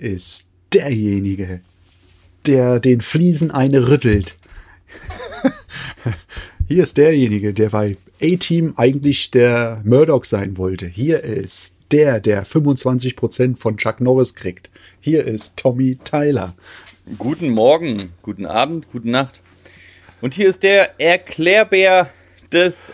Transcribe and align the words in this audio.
Ist 0.00 0.48
derjenige, 0.72 1.60
der 2.46 2.80
den 2.80 3.02
Fliesen 3.02 3.50
eine 3.50 3.88
rüttelt. 3.88 4.34
Hier 6.68 6.84
ist 6.84 6.96
derjenige, 6.96 7.52
der 7.52 7.68
bei 7.68 7.98
A-Team 8.22 8.72
eigentlich 8.76 9.30
der 9.30 9.82
Murdoch 9.84 10.24
sein 10.24 10.56
wollte. 10.56 10.86
Hier 10.86 11.22
ist 11.22 11.76
der, 11.90 12.18
der 12.18 12.46
25% 12.46 13.56
von 13.58 13.76
Chuck 13.76 14.00
Norris 14.00 14.34
kriegt. 14.34 14.70
Hier 15.00 15.26
ist 15.26 15.58
Tommy 15.58 15.98
Tyler. 16.02 16.54
Guten 17.18 17.50
Morgen, 17.50 18.14
guten 18.22 18.46
Abend, 18.46 18.90
gute 18.92 19.10
Nacht. 19.10 19.42
Und 20.22 20.32
hier 20.32 20.48
ist 20.48 20.62
der 20.62 20.98
Erklärbär 20.98 22.08
des 22.50 22.90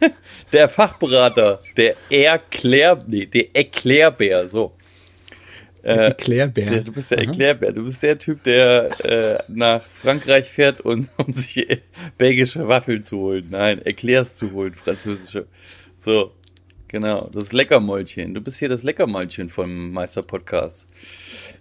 der 0.54 0.70
Fachberater, 0.70 1.60
der 1.76 1.96
Erklär, 2.08 2.98
nee, 3.06 3.26
der 3.26 3.54
Erklärbär, 3.54 4.48
so. 4.48 4.72
Äh, 5.82 5.94
Erklärbär. 5.94 6.66
der, 6.66 6.84
du 6.84 6.92
bist 6.92 7.10
der 7.10 7.18
Aha. 7.18 7.24
Erklärbär. 7.26 7.72
Du 7.72 7.84
bist 7.84 8.02
der 8.02 8.18
Typ, 8.18 8.42
der 8.42 8.88
äh, 9.04 9.38
nach 9.48 9.82
Frankreich 9.82 10.46
fährt, 10.46 10.80
und, 10.80 11.08
um 11.16 11.32
sich 11.32 11.70
äh, 11.70 11.78
belgische 12.18 12.68
Waffeln 12.68 13.02
zu 13.04 13.18
holen. 13.18 13.46
Nein, 13.50 13.84
Eclairs 13.84 14.36
zu 14.36 14.52
holen, 14.52 14.74
französische. 14.74 15.46
So, 15.98 16.32
genau. 16.88 17.30
Das 17.32 17.52
Leckermäulchen. 17.52 18.34
Du 18.34 18.40
bist 18.40 18.58
hier 18.58 18.68
das 18.68 18.82
Leckermäulchen 18.82 19.48
vom 19.48 19.92
Meister-Podcast. 19.92 20.86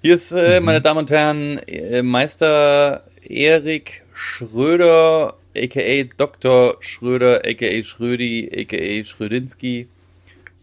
Hier 0.01 0.15
ist, 0.15 0.31
äh, 0.31 0.59
meine 0.59 0.81
Damen 0.81 0.99
und 0.99 1.11
Herren, 1.11 1.59
äh, 1.67 2.01
Meister 2.01 3.05
Erik 3.21 4.03
Schröder, 4.13 5.37
a.k.a. 5.55 6.03
Dr. 6.17 6.77
Schröder, 6.81 7.41
a.k.a. 7.45 7.83
Schrödi, 7.83 8.49
a.k.a. 8.53 9.03
Schrödinski, 9.03 9.87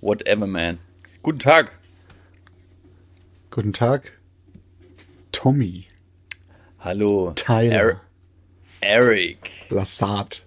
whatever, 0.00 0.46
man. 0.46 0.78
Guten 1.22 1.38
Tag. 1.38 1.72
Guten 3.56 3.72
Tag. 3.72 4.12
Tommy 5.32 5.86
Hallo. 6.78 7.32
Tyler 7.36 8.02
Er 8.80 8.98
Eric. 8.98 9.50
Lassard. 9.70 10.44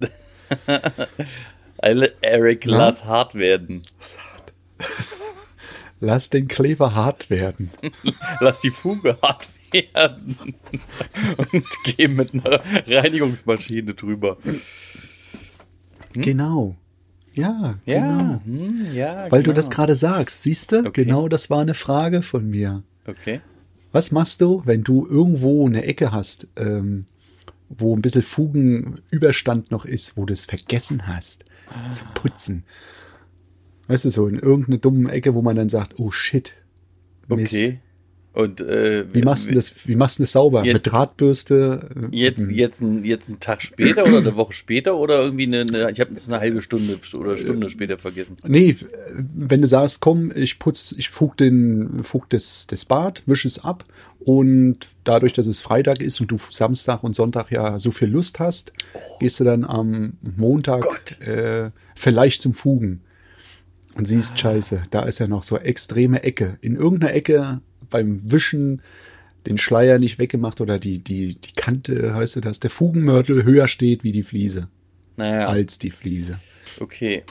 Eric, 1.80 2.66
Na? 2.66 2.78
lass 2.78 3.04
hart 3.04 3.36
werden. 3.36 3.82
Lass 6.00 6.28
den 6.30 6.48
Kleber 6.48 6.96
hart 6.96 7.30
werden. 7.30 7.70
Lass 8.40 8.60
die 8.60 8.72
Fuge 8.72 9.16
hart 9.22 9.48
werden. 9.70 10.56
Und 11.52 11.66
geh 11.84 12.08
mit 12.08 12.34
einer 12.34 12.62
Reinigungsmaschine 12.88 13.94
drüber. 13.94 14.38
Genau. 16.14 16.74
Ja, 17.34 17.78
Ja, 17.86 18.00
genau. 18.18 18.40
hm, 18.44 18.94
ja. 18.94 19.26
Weil 19.30 19.42
du 19.42 19.50
genau. 19.50 19.56
das 19.56 19.70
gerade 19.70 19.94
sagst, 19.94 20.42
siehst 20.42 20.72
du? 20.72 20.86
Okay. 20.86 21.04
Genau 21.04 21.28
das 21.28 21.50
war 21.50 21.60
eine 21.60 21.74
Frage 21.74 22.22
von 22.22 22.48
mir. 22.48 22.82
Okay. 23.06 23.40
Was 23.92 24.12
machst 24.12 24.40
du, 24.40 24.62
wenn 24.64 24.84
du 24.84 25.06
irgendwo 25.06 25.66
eine 25.66 25.84
Ecke 25.84 26.12
hast, 26.12 26.46
ähm, 26.56 27.06
wo 27.68 27.96
ein 27.96 28.02
bisschen 28.02 28.22
Fugenüberstand 28.22 29.70
noch 29.70 29.84
ist, 29.84 30.16
wo 30.16 30.24
du 30.26 30.32
es 30.32 30.46
vergessen 30.46 31.06
hast 31.06 31.44
zu 31.92 32.04
putzen? 32.14 32.64
Weißt 33.86 34.04
du, 34.04 34.10
so 34.10 34.26
in 34.28 34.38
irgendeine 34.38 34.78
dumme 34.78 35.10
Ecke, 35.10 35.34
wo 35.34 35.42
man 35.42 35.56
dann 35.56 35.68
sagt, 35.68 35.98
oh 35.98 36.10
shit. 36.10 36.54
Mist. 37.28 37.54
Okay. 37.54 37.80
Und 38.32 38.60
äh, 38.60 39.04
Wie 39.12 39.22
machst 39.22 39.50
du 39.50 39.54
das, 39.54 39.72
wie 39.86 39.96
machst 39.96 40.18
du 40.20 40.22
das 40.22 40.32
sauber? 40.32 40.64
Jetzt- 40.64 40.74
Mit 40.74 40.86
Drahtbürste? 40.92 41.90
äh, 42.12 42.16
Jetzt, 42.16 42.48
jetzt, 42.50 42.80
ein, 42.80 43.04
jetzt 43.04 43.28
einen 43.28 43.40
Tag 43.40 43.60
später 43.60 44.04
oder 44.04 44.18
eine 44.18 44.36
Woche 44.36 44.52
später 44.52 44.96
oder 44.96 45.20
irgendwie 45.20 45.46
eine, 45.46 45.60
eine 45.62 45.90
ich 45.90 45.98
habe 46.00 46.12
es 46.12 46.28
eine 46.28 46.38
halbe 46.38 46.62
Stunde 46.62 46.98
oder 47.14 47.36
Stunde 47.36 47.68
später 47.68 47.98
vergessen. 47.98 48.36
Nee, 48.46 48.76
wenn 49.34 49.60
du 49.62 49.66
sagst, 49.66 50.00
komm, 50.00 50.30
ich 50.34 50.60
putz, 50.60 50.94
ich 50.96 51.08
fug 51.10 51.36
den, 51.38 52.04
fug 52.04 52.28
das, 52.30 52.68
das 52.68 52.84
Bad, 52.84 53.24
wische 53.26 53.48
es 53.48 53.64
ab 53.64 53.84
und 54.20 54.86
dadurch, 55.02 55.32
dass 55.32 55.48
es 55.48 55.60
Freitag 55.60 56.00
ist 56.00 56.20
und 56.20 56.30
du 56.30 56.36
Samstag 56.50 57.02
und 57.02 57.16
Sonntag 57.16 57.50
ja 57.50 57.80
so 57.80 57.90
viel 57.90 58.08
Lust 58.08 58.38
hast, 58.38 58.72
gehst 59.18 59.40
du 59.40 59.44
dann 59.44 59.64
am 59.64 60.12
Montag 60.36 61.20
äh, 61.20 61.70
vielleicht 61.96 62.42
zum 62.42 62.54
Fugen 62.54 63.00
und 63.96 64.06
siehst, 64.06 64.38
scheiße, 64.38 64.84
da 64.92 65.02
ist 65.02 65.18
ja 65.18 65.26
noch 65.26 65.42
so 65.42 65.56
extreme 65.58 66.22
Ecke. 66.22 66.58
In 66.60 66.76
irgendeiner 66.76 67.12
Ecke 67.12 67.60
beim 67.90 68.30
Wischen 68.30 68.82
den 69.46 69.58
Schleier 69.58 69.98
nicht 69.98 70.18
weggemacht 70.18 70.60
oder 70.60 70.78
die, 70.78 70.98
die, 70.98 71.34
die 71.34 71.52
Kante, 71.52 72.14
heißt 72.14 72.36
du, 72.36 72.40
dass 72.40 72.60
der 72.60 72.70
Fugenmörtel 72.70 73.44
höher 73.44 73.68
steht 73.68 74.04
wie 74.04 74.12
die 74.12 74.22
Fliese, 74.22 74.68
Naja, 75.16 75.46
als 75.46 75.78
die 75.78 75.90
Fliese. 75.90 76.38
okay. 76.78 77.22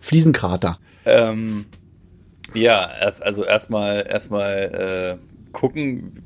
Fliesenkrater. 0.00 0.78
Ähm, 1.04 1.66
ja, 2.54 2.90
erst, 3.00 3.22
also 3.22 3.44
erstmal 3.44 4.06
erstmal 4.08 5.18
äh, 5.20 5.52
gucken, 5.52 6.22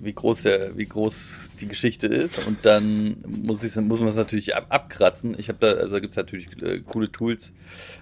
wie 0.00 0.12
groß 0.12 0.42
der, 0.42 0.76
wie 0.76 0.86
groß 0.86 1.52
die 1.60 1.66
Geschichte 1.68 2.06
ist 2.06 2.46
und 2.46 2.58
dann 2.64 3.16
muss 3.26 3.62
ich 3.62 3.74
muss 3.76 4.00
man 4.00 4.08
es 4.08 4.16
natürlich 4.16 4.54
ab, 4.54 4.66
abkratzen. 4.68 5.34
Ich 5.38 5.48
habe 5.48 5.58
da 5.60 5.72
also 5.80 6.00
gibt 6.00 6.12
es 6.12 6.16
natürlich 6.16 6.46
äh, 6.62 6.80
coole 6.80 7.10
Tools. 7.10 7.52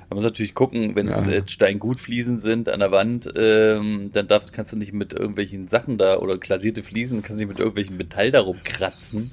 Man 0.08 0.16
muss 0.16 0.24
natürlich 0.24 0.54
gucken, 0.54 0.96
wenn 0.96 1.08
es 1.08 1.26
Ja. 1.26 1.32
äh, 1.32 1.42
Steingutfliesen 1.46 2.40
sind 2.40 2.68
an 2.68 2.80
der 2.80 2.90
Wand, 2.90 3.28
ähm, 3.36 4.10
dann 4.12 4.28
darf, 4.28 4.50
kannst 4.52 4.72
du 4.72 4.76
nicht 4.76 4.92
mit 4.92 5.12
irgendwelchen 5.12 5.68
Sachen 5.68 5.98
da 5.98 6.18
oder 6.18 6.38
glasierte 6.38 6.82
Fliesen, 6.82 7.22
kannst 7.22 7.40
du 7.40 7.44
nicht 7.44 7.48
mit 7.48 7.58
irgendwelchen 7.58 7.96
Metall 7.96 8.30
darum 8.30 8.56
kratzen. 8.64 9.30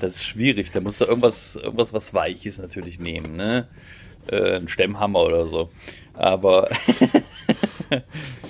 Das 0.00 0.16
ist 0.16 0.24
schwierig. 0.24 0.70
Da 0.72 0.80
musst 0.80 1.00
du 1.00 1.04
irgendwas 1.06 1.56
irgendwas 1.56 1.92
was 1.92 2.12
weiches 2.14 2.58
natürlich 2.58 3.00
nehmen, 3.00 3.36
ne? 3.36 3.68
Äh, 4.28 4.56
ein 4.56 4.68
Stemmhammer 4.68 5.20
oder 5.22 5.46
so. 5.46 5.70
Aber 6.14 6.68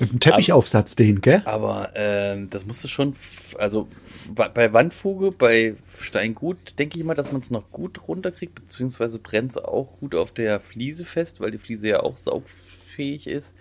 Mit 0.00 0.10
einem 0.10 0.20
Teppichaufsatz 0.20 0.96
den, 0.96 1.20
gell? 1.20 1.42
Aber 1.44 1.90
ähm, 1.94 2.50
das 2.50 2.66
musste 2.66 2.88
schon, 2.88 3.12
also 3.58 3.88
bei 4.34 4.72
Wandfuge, 4.72 5.30
bei 5.32 5.74
Steingut, 6.00 6.78
denke 6.78 6.98
ich 6.98 7.04
mal, 7.04 7.14
dass 7.14 7.32
man 7.32 7.40
es 7.40 7.50
noch 7.50 7.70
gut 7.70 8.08
runterkriegt, 8.08 8.54
beziehungsweise 8.54 9.18
brennt 9.18 9.52
es 9.52 9.58
auch 9.58 9.98
gut 10.00 10.14
auf 10.14 10.32
der 10.32 10.60
Fliese 10.60 11.04
fest, 11.04 11.40
weil 11.40 11.50
die 11.50 11.58
Fliese 11.58 11.88
ja 11.88 12.00
auch 12.00 12.16
saugfähig 12.16 13.26
ist. 13.26 13.54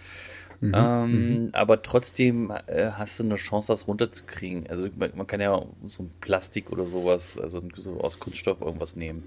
ähm, 0.61 1.49
Aber 1.51 1.81
trotzdem 1.81 2.51
äh, 2.67 2.91
hast 2.91 3.19
du 3.19 3.23
eine 3.23 3.35
Chance, 3.35 3.67
das 3.73 3.87
runterzukriegen. 3.87 4.67
Also 4.67 4.87
man, 4.97 5.11
man 5.15 5.27
kann 5.27 5.41
ja 5.41 5.61
so 5.85 6.03
ein 6.03 6.11
Plastik 6.21 6.71
oder 6.71 6.85
sowas, 6.85 7.37
also 7.37 7.61
so 7.75 7.99
aus 7.99 8.19
Kunststoff 8.19 8.61
irgendwas 8.61 8.95
nehmen. 8.95 9.23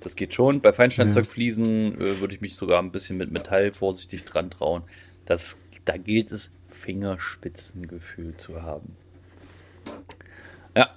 Das 0.00 0.16
geht 0.16 0.32
schon. 0.34 0.60
Bei 0.60 0.72
Feinsteinzeugfliesen 0.72 2.00
äh, 2.00 2.20
würde 2.20 2.34
ich 2.34 2.40
mich 2.40 2.54
sogar 2.54 2.82
ein 2.82 2.90
bisschen 2.90 3.18
mit 3.18 3.30
Metall 3.30 3.72
vorsichtig 3.72 4.24
dran 4.24 4.50
trauen. 4.50 4.82
Das, 5.26 5.58
da 5.84 5.96
gilt 5.96 6.32
es, 6.32 6.50
Fingerspitzengefühl 6.68 8.36
zu 8.36 8.62
haben. 8.62 8.96
Ja, 10.76 10.90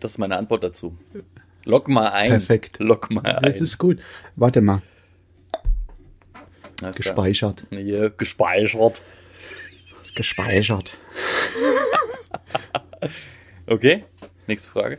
das 0.00 0.12
ist 0.12 0.18
meine 0.18 0.36
Antwort 0.36 0.64
dazu. 0.64 0.96
Lock 1.64 1.88
mal 1.88 2.10
ein. 2.10 2.28
Perfekt. 2.30 2.78
Lock 2.78 3.10
mal 3.10 3.24
ein. 3.24 3.42
Das 3.42 3.60
ist 3.60 3.78
gut. 3.78 3.98
Warte 4.36 4.60
mal, 4.60 4.82
Alles 6.82 6.96
gespeichert. 6.96 7.66
Hier, 7.70 8.10
gespeichert. 8.10 9.02
Gespeichert. 10.14 10.96
Okay, 13.68 14.04
nächste 14.46 14.68
Frage. 14.68 14.98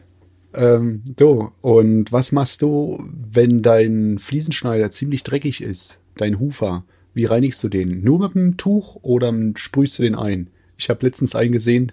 Ähm, 0.54 1.04
so, 1.18 1.54
und 1.62 2.12
was 2.12 2.34
machst 2.34 2.62
du, 2.62 3.02
wenn 3.10 3.62
dein 3.62 4.20
Fliesenschneider 4.20 4.92
ziemlich 4.92 5.24
dreckig 5.24 5.62
ist? 5.62 6.00
Dein 6.18 6.40
Hufer. 6.40 6.84
Wie 7.18 7.26
reinigst 7.26 7.64
du 7.64 7.68
den? 7.68 8.04
Nur 8.04 8.20
mit 8.20 8.36
einem 8.36 8.58
Tuch 8.58 9.00
oder 9.02 9.34
sprühst 9.56 9.98
du 9.98 10.04
den 10.04 10.14
ein? 10.14 10.52
Ich 10.78 10.88
habe 10.92 11.04
letztens 11.04 11.34
einen 11.34 11.52
gesehen, 11.52 11.92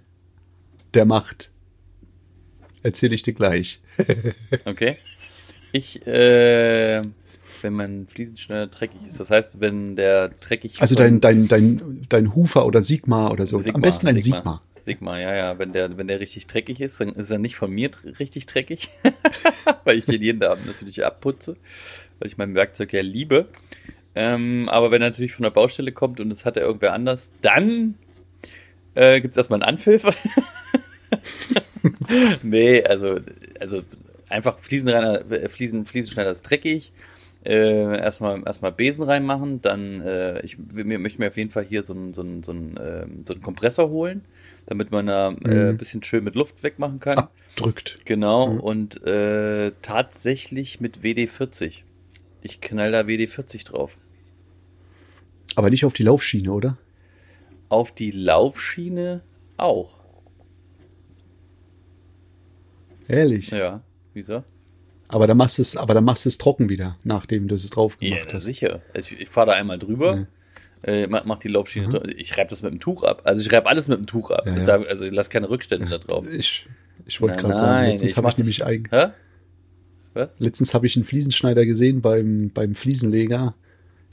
der 0.93 1.07
macht. 1.07 1.51
Erzähle 2.83 3.15
ich 3.15 3.23
dir 3.23 3.33
gleich. 3.33 3.81
Okay. 4.67 4.97
Ich, 5.73 6.07
äh, 6.07 7.01
wenn 7.63 7.73
mein 7.73 8.07
Fliesenschneider 8.07 8.67
dreckig 8.67 9.01
ist, 9.07 9.19
das 9.19 9.31
heißt, 9.31 9.61
wenn 9.61 9.97
der 9.97 10.29
dreckig 10.29 10.83
Also 10.83 10.95
dein, 10.95 11.21
dein, 11.21 11.49
dein, 11.49 12.05
dein 12.11 12.35
Hufer 12.35 12.67
oder 12.67 12.83
Sigma 12.83 13.31
oder 13.31 13.47
so. 13.47 13.59
Sigma, 13.59 13.77
Am 13.77 13.81
besten 13.81 14.07
ein 14.07 14.21
Sigma. 14.21 14.61
Sigma, 14.79 15.19
ja, 15.19 15.35
ja. 15.35 15.59
Wenn 15.59 15.73
der, 15.73 15.97
wenn 15.97 16.07
der 16.07 16.21
richtig 16.21 16.47
dreckig 16.49 16.83
ist, 16.83 17.01
dann 17.01 17.15
ist 17.15 17.31
er 17.31 17.39
nicht 17.39 17.57
von 17.57 17.71
mir 17.71 17.91
richtig 18.21 18.45
dreckig, 18.45 18.91
weil 19.85 19.97
ich 19.97 20.05
den 20.05 20.21
jeden 20.21 20.43
Abend 20.45 20.67
natürlich 20.67 21.03
abputze, 21.03 21.57
weil 22.19 22.29
ich 22.29 22.37
mein 22.37 22.55
Werkzeug 22.55 22.93
ja 22.93 23.01
liebe. 23.01 23.49
Ähm, 24.15 24.69
aber 24.69 24.91
wenn 24.91 25.03
er 25.03 25.09
natürlich 25.11 25.33
von 25.33 25.43
der 25.43 25.51
Baustelle 25.51 25.93
kommt 25.93 26.21
und 26.21 26.31
das 26.31 26.45
hat 26.45 26.57
er 26.57 26.65
irgendwer 26.65 26.93
anders, 26.93 27.33
dann 27.43 27.95
äh, 28.95 29.21
gibt 29.21 29.33
es 29.33 29.39
erstmal 29.39 29.63
einen 29.63 29.69
Anpfiff. 29.71 30.05
nee, 32.43 32.83
also, 32.85 33.21
also 33.61 33.83
einfach 34.29 34.59
Fliesenreiner, 34.59 35.31
äh, 35.31 35.49
Fliesen, 35.49 35.85
Fliesenschneider 35.87 36.31
ist 36.31 36.43
dreckig. 36.43 36.93
Äh, 37.45 37.99
erstmal, 37.99 38.43
erstmal 38.47 38.73
Besen 38.73 39.05
reinmachen, 39.05 39.61
dann 39.61 40.01
äh, 40.01 40.41
ich 40.41 40.57
mir, 40.59 40.99
möchte 40.99 41.21
mir 41.21 41.29
auf 41.29 41.37
jeden 41.37 41.51
Fall 41.51 41.65
hier 41.65 41.83
so 41.83 41.93
einen 41.93 42.15
so 42.15 42.23
einen- 42.23 42.43
so 42.43 42.53
einen, 42.53 42.81
ähm, 42.83 43.25
so 43.29 43.35
einen 43.35 43.43
Kompressor 43.43 43.91
holen, 43.91 44.25
damit 44.65 44.91
man 44.91 45.07
da 45.09 45.31
äh, 45.31 45.35
ein 45.51 45.73
Mhm. 45.73 45.77
bisschen 45.77 46.03
schön 46.03 46.25
mit 46.25 46.37
Luft 46.37 46.63
wegmachen 46.63 47.01
kann. 47.01 47.19
Abdrückt. 47.19 47.97
Genau, 48.07 48.49
Mhm. 48.49 48.61
und 48.61 49.07
äh, 49.07 49.73
tatsächlich 49.83 50.81
mit 50.81 51.03
WD-40. 51.03 51.83
Ich 52.41 52.63
knall 52.63 52.93
da 52.93 53.01
WD-40 53.03 53.67
drauf. 53.67 53.99
Aber 55.57 55.71
nicht 55.71 55.85
auf 55.85 55.95
die 55.95 56.03
Laufschiene, 56.05 56.53
oder? 56.53 56.79
auf 57.71 57.93
die 57.93 58.11
Laufschiene 58.13 59.23
auch. 59.57 59.99
Ehrlich. 63.09 63.51
Ja, 63.51 63.83
wieso? 64.13 64.45
Aber 65.09 65.27
dann 65.27 65.37
machst 65.37 65.59
du 65.59 65.63
es, 65.63 65.77
aber 65.77 65.93
dann 65.95 66.05
machst 66.05 66.25
du 66.25 66.29
es 66.29 66.39
trocken 66.39 66.69
wieder, 66.69 66.99
nachdem 67.05 67.49
du 67.49 67.55
es 67.57 67.69
drauf 67.71 67.97
Ja, 68.01 68.11
gemacht 68.11 68.29
na, 68.29 68.35
hast. 68.35 68.45
sicher. 68.45 68.81
Also 68.95 69.15
ich, 69.15 69.23
ich 69.23 69.29
fahre 69.29 69.49
da 69.49 69.53
einmal 69.55 69.79
drüber, 69.79 70.17
Mhm. 70.17 70.27
äh, 70.83 71.07
mach, 71.09 71.39
die 71.39 71.49
Laufschiene, 71.49 71.89
dr- 71.89 72.09
ich 72.09 72.37
reibe 72.39 72.51
das 72.51 72.63
mit 72.63 72.73
dem 72.73 72.81
Tuch 72.81 73.03
ab. 73.03 73.23
Also 73.25 73.43
ich 73.43 73.53
reibe 73.53 73.67
alles 73.67 73.89
mit 73.89 73.99
dem 73.99 74.07
Tuch 74.07 74.31
ab. 74.31 74.47
Ja, 74.47 74.57
ja. 74.57 74.65
Da, 74.65 74.83
also 74.83 75.05
ich 75.05 75.13
lasse 75.13 75.31
keine 75.31 75.51
Rückstände 75.51 75.87
da 75.89 75.99
drauf. 75.99 76.27
Ich, 76.33 76.67
ich 77.07 77.21
wollte 77.21 77.37
gerade 77.37 77.57
sagen, 77.59 77.87
letztens 77.91 78.11
ich 78.11 78.17
habe 78.17 78.29
ich 78.29 78.37
nämlich 78.39 78.65
Hä? 78.91 80.27
letztens 80.39 80.75
habe 80.75 80.87
ich 80.87 80.97
einen 80.97 81.05
Fliesenschneider 81.05 81.67
gesehen 81.67 82.01
beim, 82.01 82.51
beim 82.55 82.75
Fliesenleger. 82.75 83.55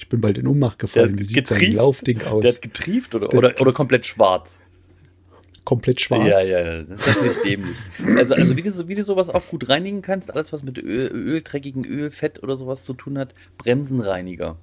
Ich 0.01 0.09
bin 0.09 0.19
bald 0.19 0.39
in 0.39 0.48
Ohnmacht 0.48 0.80
gefallen. 0.80 1.19
Wie 1.19 1.24
sieht 1.24 1.36
getrieft. 1.48 1.74
Laufding 1.74 2.24
aus? 2.24 2.42
Der 2.42 2.53
hat 2.53 2.62
getrieft 2.63 3.13
oder, 3.13 3.27
Der- 3.27 3.38
oder, 3.38 3.62
oder 3.62 3.71
komplett 3.71 4.07
schwarz. 4.07 4.59
Komplett 5.63 6.01
schwarz. 6.01 6.27
Ja, 6.27 6.42
ja, 6.42 6.59
ja, 6.59 6.81
das 6.81 7.00
ist 7.00 7.07
natürlich 7.07 7.38
dämlich. 7.44 7.77
Also, 8.18 8.33
also 8.33 8.57
wie, 8.57 8.63
du, 8.63 8.71
so- 8.71 8.88
wie 8.88 8.95
du 8.95 9.03
sowas 9.03 9.30
auch 9.30 9.48
gut 9.48 9.69
reinigen 9.69 10.01
kannst, 10.01 10.31
alles 10.33 10.51
was 10.51 10.63
mit 10.63 10.80
Öl, 10.80 11.12
Öl, 11.13 11.42
dreckigem 11.44 11.86
Öl, 11.86 12.09
Fett 12.09 12.42
oder 12.42 12.57
sowas 12.57 12.83
zu 12.83 12.94
tun 12.94 13.19
hat, 13.19 13.36
Bremsenreiniger. 13.59 14.57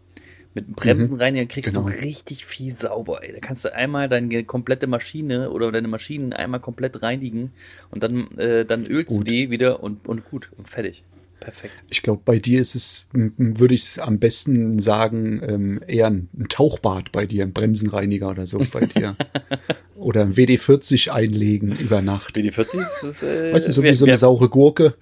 Mit 0.55 0.65
einem 0.67 0.75
Bremsenreiniger 0.75 1.47
kriegst 1.47 1.73
Genau. 1.75 1.89
du 1.89 1.95
richtig 1.95 2.45
viel 2.45 2.75
sauber. 2.75 3.23
Ey. 3.23 3.33
Da 3.33 3.39
kannst 3.39 3.65
du 3.65 3.73
einmal 3.73 4.09
deine 4.09 4.43
komplette 4.43 4.89
Maschine 4.89 5.51
oder 5.53 5.71
deine 5.71 5.87
Maschinen 5.87 6.33
einmal 6.33 6.59
komplett 6.59 7.01
reinigen 7.01 7.53
und 7.93 8.03
dann, 8.03 8.27
äh, 8.39 8.65
dann 8.65 8.85
ölst 8.87 9.13
du 9.13 9.23
die 9.23 9.51
wieder 9.53 9.85
und, 9.85 10.09
und 10.09 10.25
gut 10.25 10.51
und 10.59 10.69
fertig. 10.69 11.05
Perfekt. 11.41 11.73
Ich 11.91 12.03
glaube, 12.03 12.23
bei 12.25 12.39
dir 12.39 12.61
ist 12.61 12.75
es, 12.75 13.07
würde 13.13 13.75
ich 13.75 14.03
am 14.03 14.19
besten 14.19 14.81
sagen, 14.81 15.41
ähm, 15.47 15.81
eher 15.87 16.07
ein, 16.09 16.29
ein 16.39 16.49
Tauchbad 16.49 17.13
bei 17.13 17.27
dir, 17.27 17.45
ein 17.45 17.53
Bremsenreiniger 17.53 18.29
oder 18.31 18.47
so 18.47 18.61
bei 18.73 18.87
dir. 18.87 19.17
oder 19.97 20.23
ein 20.23 20.35
WD-40 20.35 21.11
einlegen 21.11 21.77
über 21.77 22.03
Nacht. 22.03 22.37
BD40 22.37 22.79
ist, 22.81 23.03
ist 23.05 23.23
äh, 23.23 23.53
Weißt 23.53 23.67
du, 23.69 23.73
so 23.73 23.83
wie 23.83 23.95
so 23.95 24.05
eine 24.05 24.19
saure 24.19 24.49
Gurke. 24.49 24.95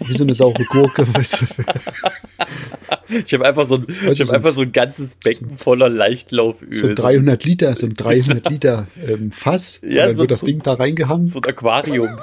Wie 0.00 0.12
so 0.14 0.24
eine 0.24 0.34
saure 0.34 0.64
Gurke, 0.64 1.06
weißt 1.14 1.42
du. 1.42 1.46
Ich 3.24 3.32
habe 3.34 3.46
einfach 3.46 3.66
so 3.66 3.76
ein, 3.76 3.86
ich 3.88 3.98
du, 4.00 4.08
hab 4.08 4.16
so 4.26 4.32
einfach 4.34 4.48
ein- 4.50 4.54
so 4.54 4.60
ein 4.62 4.72
ganzes 4.72 5.14
Becken 5.16 5.56
voller 5.56 5.88
Leichtlauföl. 5.88 6.74
So 6.74 6.88
ein 6.88 6.94
300 6.94 7.44
Liter, 7.44 7.74
so 7.76 7.86
ein 7.86 7.94
300 7.96 8.50
Liter 8.50 8.86
ähm, 9.06 9.30
Fass. 9.32 9.80
Ja, 9.82 9.88
und 9.88 9.96
dann 10.08 10.14
so- 10.16 10.20
wird 10.22 10.30
das 10.32 10.40
so- 10.40 10.46
Ding 10.46 10.60
da 10.62 10.74
reingehangen. 10.74 11.28
so 11.28 11.40
ein 11.40 11.44
Aquarium. 11.48 12.18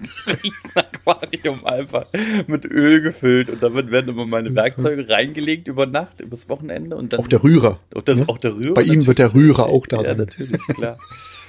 Riesen 0.26 0.70
Aquarium 0.74 1.64
einfach 1.64 2.06
mit 2.46 2.64
Öl 2.64 3.00
gefüllt 3.02 3.50
und 3.50 3.62
damit 3.62 3.90
werden 3.90 4.08
immer 4.10 4.26
meine 4.26 4.54
Werkzeuge 4.54 5.08
reingelegt 5.08 5.68
über 5.68 5.86
Nacht, 5.86 6.20
übers 6.20 6.48
Wochenende 6.48 6.96
und 6.96 7.12
dann 7.12 7.20
Auch 7.20 7.28
der 7.28 7.42
Rührer. 7.42 7.80
auch 7.94 8.02
der, 8.02 8.14
ne? 8.16 8.24
auch 8.28 8.38
der 8.38 8.54
Rührer. 8.54 8.74
Bei 8.74 8.82
ihm 8.82 9.06
wird 9.06 9.18
der 9.18 9.32
Rührer 9.34 9.66
auch 9.66 9.86
da 9.86 9.98
Ja, 9.98 10.04
sein. 10.08 10.16
natürlich, 10.18 10.60
klar. 10.68 10.98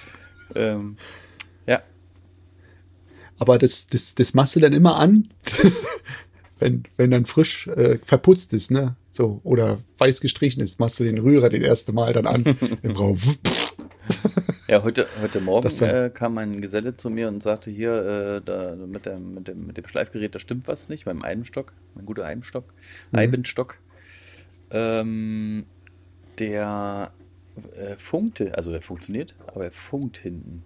ähm, 0.55 0.95
ja, 1.65 1.81
Aber 3.39 3.57
das, 3.57 3.87
das, 3.87 4.15
das 4.15 4.33
machst 4.33 4.55
du 4.55 4.59
dann 4.59 4.73
immer 4.73 4.97
an, 4.99 5.27
wenn, 6.59 6.83
wenn 6.95 7.11
dann 7.11 7.25
frisch 7.25 7.67
äh, 7.67 7.99
verputzt 8.03 8.53
ist, 8.53 8.71
ne? 8.71 8.95
So, 9.11 9.41
oder 9.43 9.79
weiß 9.97 10.21
gestrichen 10.21 10.61
ist, 10.61 10.79
machst 10.79 10.99
du 10.99 11.03
den 11.03 11.17
Rührer 11.17 11.49
das 11.49 11.59
erste 11.59 11.91
Mal 11.91 12.13
dann 12.13 12.27
an 12.27 12.43
im 12.83 12.91
Raum. 12.91 13.17
Ja 14.67 14.83
heute, 14.83 15.07
heute 15.21 15.39
Morgen 15.41 15.67
äh, 15.81 16.09
kam 16.13 16.37
ein 16.37 16.61
Geselle 16.61 16.95
zu 16.97 17.09
mir 17.09 17.27
und 17.27 17.41
sagte 17.41 17.71
hier, 17.71 17.93
äh, 18.37 18.41
da, 18.43 18.75
mit, 18.75 19.05
dem, 19.05 19.33
mit, 19.33 19.47
dem, 19.47 19.67
mit 19.67 19.77
dem 19.77 19.87
Schleifgerät, 19.87 20.35
da 20.35 20.39
stimmt 20.39 20.67
was 20.67 20.89
nicht, 20.89 21.05
beim 21.05 21.23
Eibenstock, 21.23 21.73
mein 21.95 22.05
guter 22.05 22.25
Eibenstock, 22.25 22.65
Mhm. 23.11 23.19
Eibenstock, 23.19 23.77
ähm, 24.71 25.65
der 26.39 27.11
äh, 27.75 27.95
funkte, 27.97 28.55
also 28.55 28.71
der 28.71 28.81
funktioniert, 28.81 29.35
aber 29.47 29.65
er 29.65 29.71
funkt 29.71 30.17
hinten. 30.17 30.63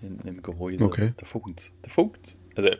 Hinten 0.00 0.26
im 0.26 0.42
Gehäuse. 0.42 0.82
Okay. 0.82 1.12
Der 1.20 1.26
funkt. 1.26 1.72
Der 1.84 1.90
funkt. 1.90 2.38
Also 2.56 2.70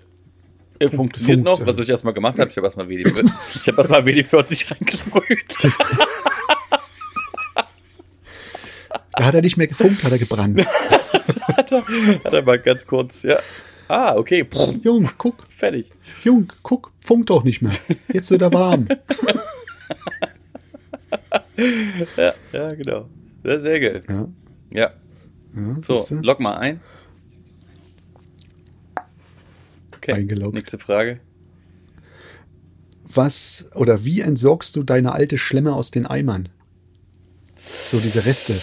er 0.78 0.90
funktioniert 0.90 1.44
funkt, 1.44 1.60
noch, 1.60 1.66
was 1.66 1.78
ich 1.78 1.90
erstmal 1.90 2.14
gemacht 2.14 2.38
habe. 2.38 2.50
Ich 2.50 2.56
habe 2.56 2.66
erstmal 2.66 2.88
WD, 2.88 3.06
ich 3.54 3.68
habe 3.68 3.76
erstmal 3.76 4.00
WD40 4.00 4.70
reingesprüht. 4.70 5.58
Da 9.12 9.24
hat 9.24 9.34
er 9.34 9.42
nicht 9.42 9.56
mehr 9.56 9.66
gefunkt, 9.66 10.04
hat 10.04 10.12
er 10.12 10.18
gebrannt. 10.18 10.64
hat, 10.66 11.72
er, 11.72 11.84
hat 12.24 12.32
er 12.32 12.42
mal 12.42 12.58
ganz 12.58 12.86
kurz, 12.86 13.22
ja. 13.22 13.38
Ah, 13.88 14.14
okay. 14.16 14.46
Jung, 14.82 15.10
guck, 15.18 15.46
fertig. 15.48 15.90
Jung, 16.22 16.52
guck, 16.62 16.92
funkt 17.04 17.30
doch 17.30 17.42
nicht 17.42 17.60
mehr. 17.60 17.72
Jetzt 18.12 18.30
wird 18.30 18.42
er 18.42 18.52
warm. 18.52 18.88
Ja, 22.16 22.34
ja, 22.52 22.74
genau. 22.74 23.08
Ja, 23.44 23.58
sehr 23.58 23.80
geil. 23.80 24.00
Ja, 24.08 24.28
Ja. 24.70 24.92
ja 25.54 25.76
So, 25.82 26.06
log 26.22 26.40
mal 26.40 26.56
ein. 26.56 26.80
Okay. 29.96 30.12
Eingeloggt. 30.12 30.54
Nächste 30.54 30.78
Frage. 30.78 31.20
Was 33.04 33.68
oder 33.74 34.04
wie 34.04 34.20
entsorgst 34.20 34.76
du 34.76 34.82
deine 34.82 35.12
alte 35.12 35.36
Schlemme 35.36 35.74
aus 35.74 35.90
den 35.90 36.06
Eimern? 36.06 36.48
So 37.56 37.98
diese 37.98 38.24
Reste. 38.24 38.54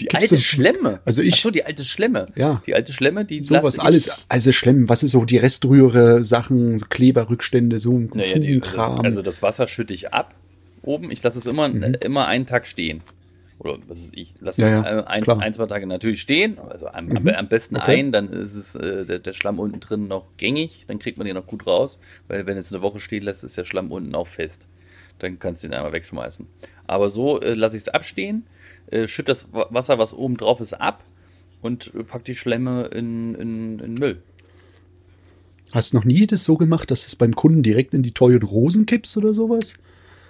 Die 0.00 0.06
Gibt's 0.06 0.14
alte 0.16 0.34
das- 0.34 0.42
Schlemme. 0.42 1.00
Also 1.04 1.22
ich- 1.22 1.34
Ach 1.34 1.38
so, 1.38 1.50
die 1.50 1.64
alte 1.64 1.84
Schlemme. 1.84 2.26
Ja. 2.36 2.62
Die 2.66 2.74
alte 2.74 2.92
Schlemme, 2.92 3.24
die 3.24 3.42
Sowas 3.44 3.62
lasse 3.62 3.78
ich- 3.78 3.84
alles, 3.84 4.26
also 4.28 4.52
schlimm. 4.52 4.88
Was 4.88 5.02
ist 5.02 5.12
so 5.12 5.24
die 5.24 5.36
Restrühre, 5.38 6.22
Sachen, 6.24 6.78
so 6.78 6.86
Kleberrückstände, 6.88 7.78
so 7.80 7.92
ein 7.96 8.10
Naja, 8.14 8.38
die, 8.38 8.58
das, 8.60 8.70
Fugenkram. 8.70 9.00
also 9.04 9.22
das 9.22 9.42
Wasser 9.42 9.66
schütte 9.68 9.94
ich 9.94 10.12
ab 10.12 10.34
oben. 10.82 11.10
Ich 11.10 11.22
lasse 11.22 11.38
es 11.38 11.46
immer, 11.46 11.68
Mhm. 11.68 11.82
äh, 11.82 11.92
immer 12.00 12.26
einen 12.26 12.46
Tag 12.46 12.66
stehen. 12.66 13.02
Oder 13.60 13.78
was 13.86 14.00
ist 14.00 14.16
ich? 14.16 14.34
Lass 14.40 14.56
Ja, 14.56 14.68
ja, 14.68 14.82
ein, 14.82 14.98
ein, 15.06 15.22
klar. 15.22 15.38
ein, 15.40 15.54
zwei 15.54 15.66
Tage 15.66 15.86
natürlich 15.86 16.20
stehen. 16.20 16.58
Also 16.58 16.88
am, 16.88 17.10
am, 17.16 17.22
Mhm. 17.22 17.28
am 17.30 17.48
besten 17.48 17.76
Okay. 17.76 18.00
ein, 18.00 18.12
dann 18.12 18.28
ist 18.30 18.54
es 18.54 18.74
äh, 18.74 19.04
der, 19.06 19.20
der 19.20 19.32
Schlamm 19.32 19.60
unten 19.60 19.78
drin 19.80 20.08
noch 20.08 20.26
gängig. 20.36 20.84
Dann 20.88 20.98
kriegt 20.98 21.16
man 21.18 21.26
den 21.26 21.36
noch 21.36 21.46
gut 21.46 21.66
raus. 21.66 21.98
Weil 22.26 22.46
wenn 22.46 22.58
es 22.58 22.72
eine 22.72 22.82
Woche 22.82 22.98
stehen 22.98 23.22
lässt, 23.22 23.44
ist 23.44 23.56
der 23.56 23.64
Schlamm 23.64 23.92
unten 23.92 24.14
auch 24.16 24.26
fest. 24.26 24.66
Dann 25.20 25.38
kannst 25.38 25.62
du 25.62 25.68
ihn 25.68 25.72
einmal 25.72 25.92
wegschmeißen. 25.92 26.46
Aber 26.88 27.08
so 27.08 27.40
äh, 27.40 27.54
lasse 27.54 27.76
ich 27.76 27.82
es 27.84 27.88
abstehen, 27.88 28.44
äh, 28.90 29.08
schütte 29.08 29.32
das 29.32 29.52
Wa- 29.52 29.66
Wasser, 29.70 29.98
was 29.98 30.12
oben 30.14 30.36
drauf 30.36 30.60
ist, 30.60 30.74
ab 30.74 31.04
und 31.62 31.92
äh, 31.94 32.02
pack 32.04 32.24
die 32.24 32.34
Schlemme 32.34 32.86
in, 32.86 33.34
in, 33.34 33.78
in 33.80 33.94
Müll. 33.94 34.22
Hast 35.72 35.92
du 35.92 35.96
noch 35.96 36.04
nie 36.04 36.26
das 36.26 36.44
so 36.44 36.56
gemacht, 36.56 36.90
dass 36.90 37.02
du 37.02 37.06
es 37.08 37.16
beim 37.16 37.34
Kunden 37.34 37.62
direkt 37.62 37.94
in 37.94 38.02
die 38.02 38.12
teuren 38.12 38.42
Rosen 38.42 38.86
kippst 38.86 39.16
oder 39.16 39.34
sowas? 39.34 39.74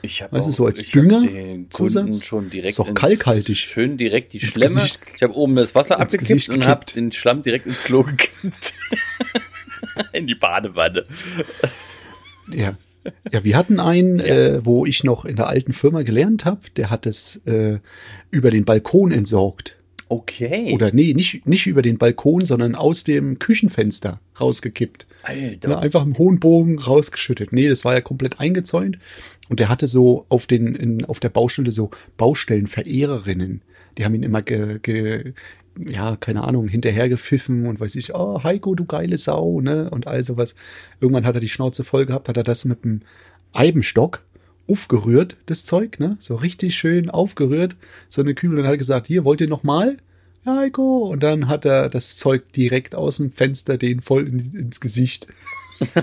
Ich 0.02 0.22
habe 0.22 0.38
du, 0.38 0.50
so 0.50 0.66
als 0.66 0.78
ich 0.78 0.88
hab 0.88 0.92
Dünger 1.02 1.22
den 1.22 1.68
Kunden 1.70 2.12
schon 2.12 2.50
direkt 2.50 2.72
Ist 2.72 2.78
doch 2.78 2.88
ins- 2.88 3.00
kalkhaltig. 3.00 3.58
schön 3.58 3.96
direkt 3.96 4.32
die 4.34 4.38
Ins 4.38 4.48
Schlemme. 4.52 4.74
Gesicht- 4.74 5.00
ich 5.16 5.22
habe 5.22 5.34
oben 5.34 5.56
das 5.56 5.74
Wasser 5.74 5.98
abgekippt 5.98 6.48
und 6.50 6.66
habe 6.66 6.84
den 6.86 7.10
Schlamm 7.12 7.42
direkt 7.42 7.66
ins 7.66 7.82
Klo 7.82 8.02
gekippt. 8.02 8.74
in 10.12 10.26
die 10.26 10.34
Badewanne. 10.34 11.06
Ja. 12.50 12.76
Ja, 13.32 13.44
wir 13.44 13.56
hatten 13.56 13.80
einen, 13.80 14.18
Ja. 14.18 14.24
äh, 14.26 14.64
wo 14.66 14.86
ich 14.86 15.04
noch 15.04 15.24
in 15.24 15.36
der 15.36 15.48
alten 15.48 15.72
Firma 15.72 16.02
gelernt 16.02 16.44
habe, 16.44 16.60
der 16.76 16.90
hat 16.90 17.06
es 17.06 17.36
äh, 17.46 17.78
über 18.30 18.50
den 18.50 18.64
Balkon 18.64 19.12
entsorgt. 19.12 19.76
Okay. 20.08 20.72
Oder 20.74 20.92
nee, 20.92 21.14
nicht, 21.14 21.46
nicht 21.46 21.66
über 21.66 21.82
den 21.82 21.98
Balkon, 21.98 22.44
sondern 22.44 22.74
aus 22.74 23.04
dem 23.04 23.38
Küchenfenster 23.38 24.20
rausgekippt. 24.38 25.06
Alter. 25.22 25.68
Ne, 25.70 25.78
einfach 25.78 26.04
im 26.04 26.18
hohen 26.18 26.38
Bogen 26.38 26.78
rausgeschüttet. 26.78 27.52
Nee, 27.52 27.68
das 27.68 27.84
war 27.84 27.94
ja 27.94 28.00
komplett 28.02 28.38
eingezäunt. 28.38 28.98
Und 29.48 29.60
der 29.60 29.68
hatte 29.68 29.86
so 29.86 30.26
auf 30.28 30.46
den, 30.46 30.74
in, 30.74 31.04
auf 31.06 31.20
der 31.20 31.30
Baustelle 31.30 31.72
so 31.72 31.90
Baustellenverehrerinnen. 32.18 33.62
Die 33.96 34.04
haben 34.04 34.14
ihn 34.14 34.22
immer 34.22 34.42
ge, 34.42 34.78
ge, 34.82 35.32
ja, 35.76 36.16
keine 36.16 36.44
Ahnung, 36.44 36.68
hinterhergepfiffen 36.68 37.66
und 37.66 37.80
weiß 37.80 37.96
ich, 37.96 38.14
oh, 38.14 38.42
Heiko, 38.42 38.74
du 38.74 38.84
geile 38.84 39.18
Sau, 39.18 39.60
ne? 39.60 39.90
Und 39.90 40.06
all 40.06 40.24
sowas. 40.24 40.54
Irgendwann 41.00 41.26
hat 41.26 41.34
er 41.34 41.40
die 41.40 41.48
Schnauze 41.48 41.84
voll 41.84 42.06
gehabt, 42.06 42.28
hat 42.28 42.36
er 42.36 42.44
das 42.44 42.64
mit 42.64 42.84
dem 42.84 43.00
Eibenstock 43.52 44.22
aufgerührt, 44.70 45.36
das 45.46 45.64
Zeug, 45.64 45.98
ne? 45.98 46.16
So 46.20 46.36
richtig 46.36 46.76
schön 46.76 47.10
aufgerührt. 47.10 47.76
So 48.08 48.22
eine 48.22 48.34
Kübel. 48.34 48.56
Und 48.56 48.62
dann 48.62 48.66
hat 48.66 48.74
er 48.74 48.78
gesagt, 48.78 49.06
hier, 49.06 49.24
wollt 49.24 49.40
ihr 49.40 49.48
noch 49.48 49.62
mal? 49.62 49.96
Ja, 50.44 50.56
Heiko. 50.56 51.08
Und 51.08 51.22
dann 51.22 51.48
hat 51.48 51.64
er 51.64 51.88
das 51.88 52.16
Zeug 52.16 52.52
direkt 52.52 52.94
aus 52.94 53.18
dem 53.18 53.30
Fenster 53.30 53.78
den 53.78 54.00
voll 54.00 54.26
in, 54.26 54.54
ins 54.54 54.80
Gesicht. 54.80 55.26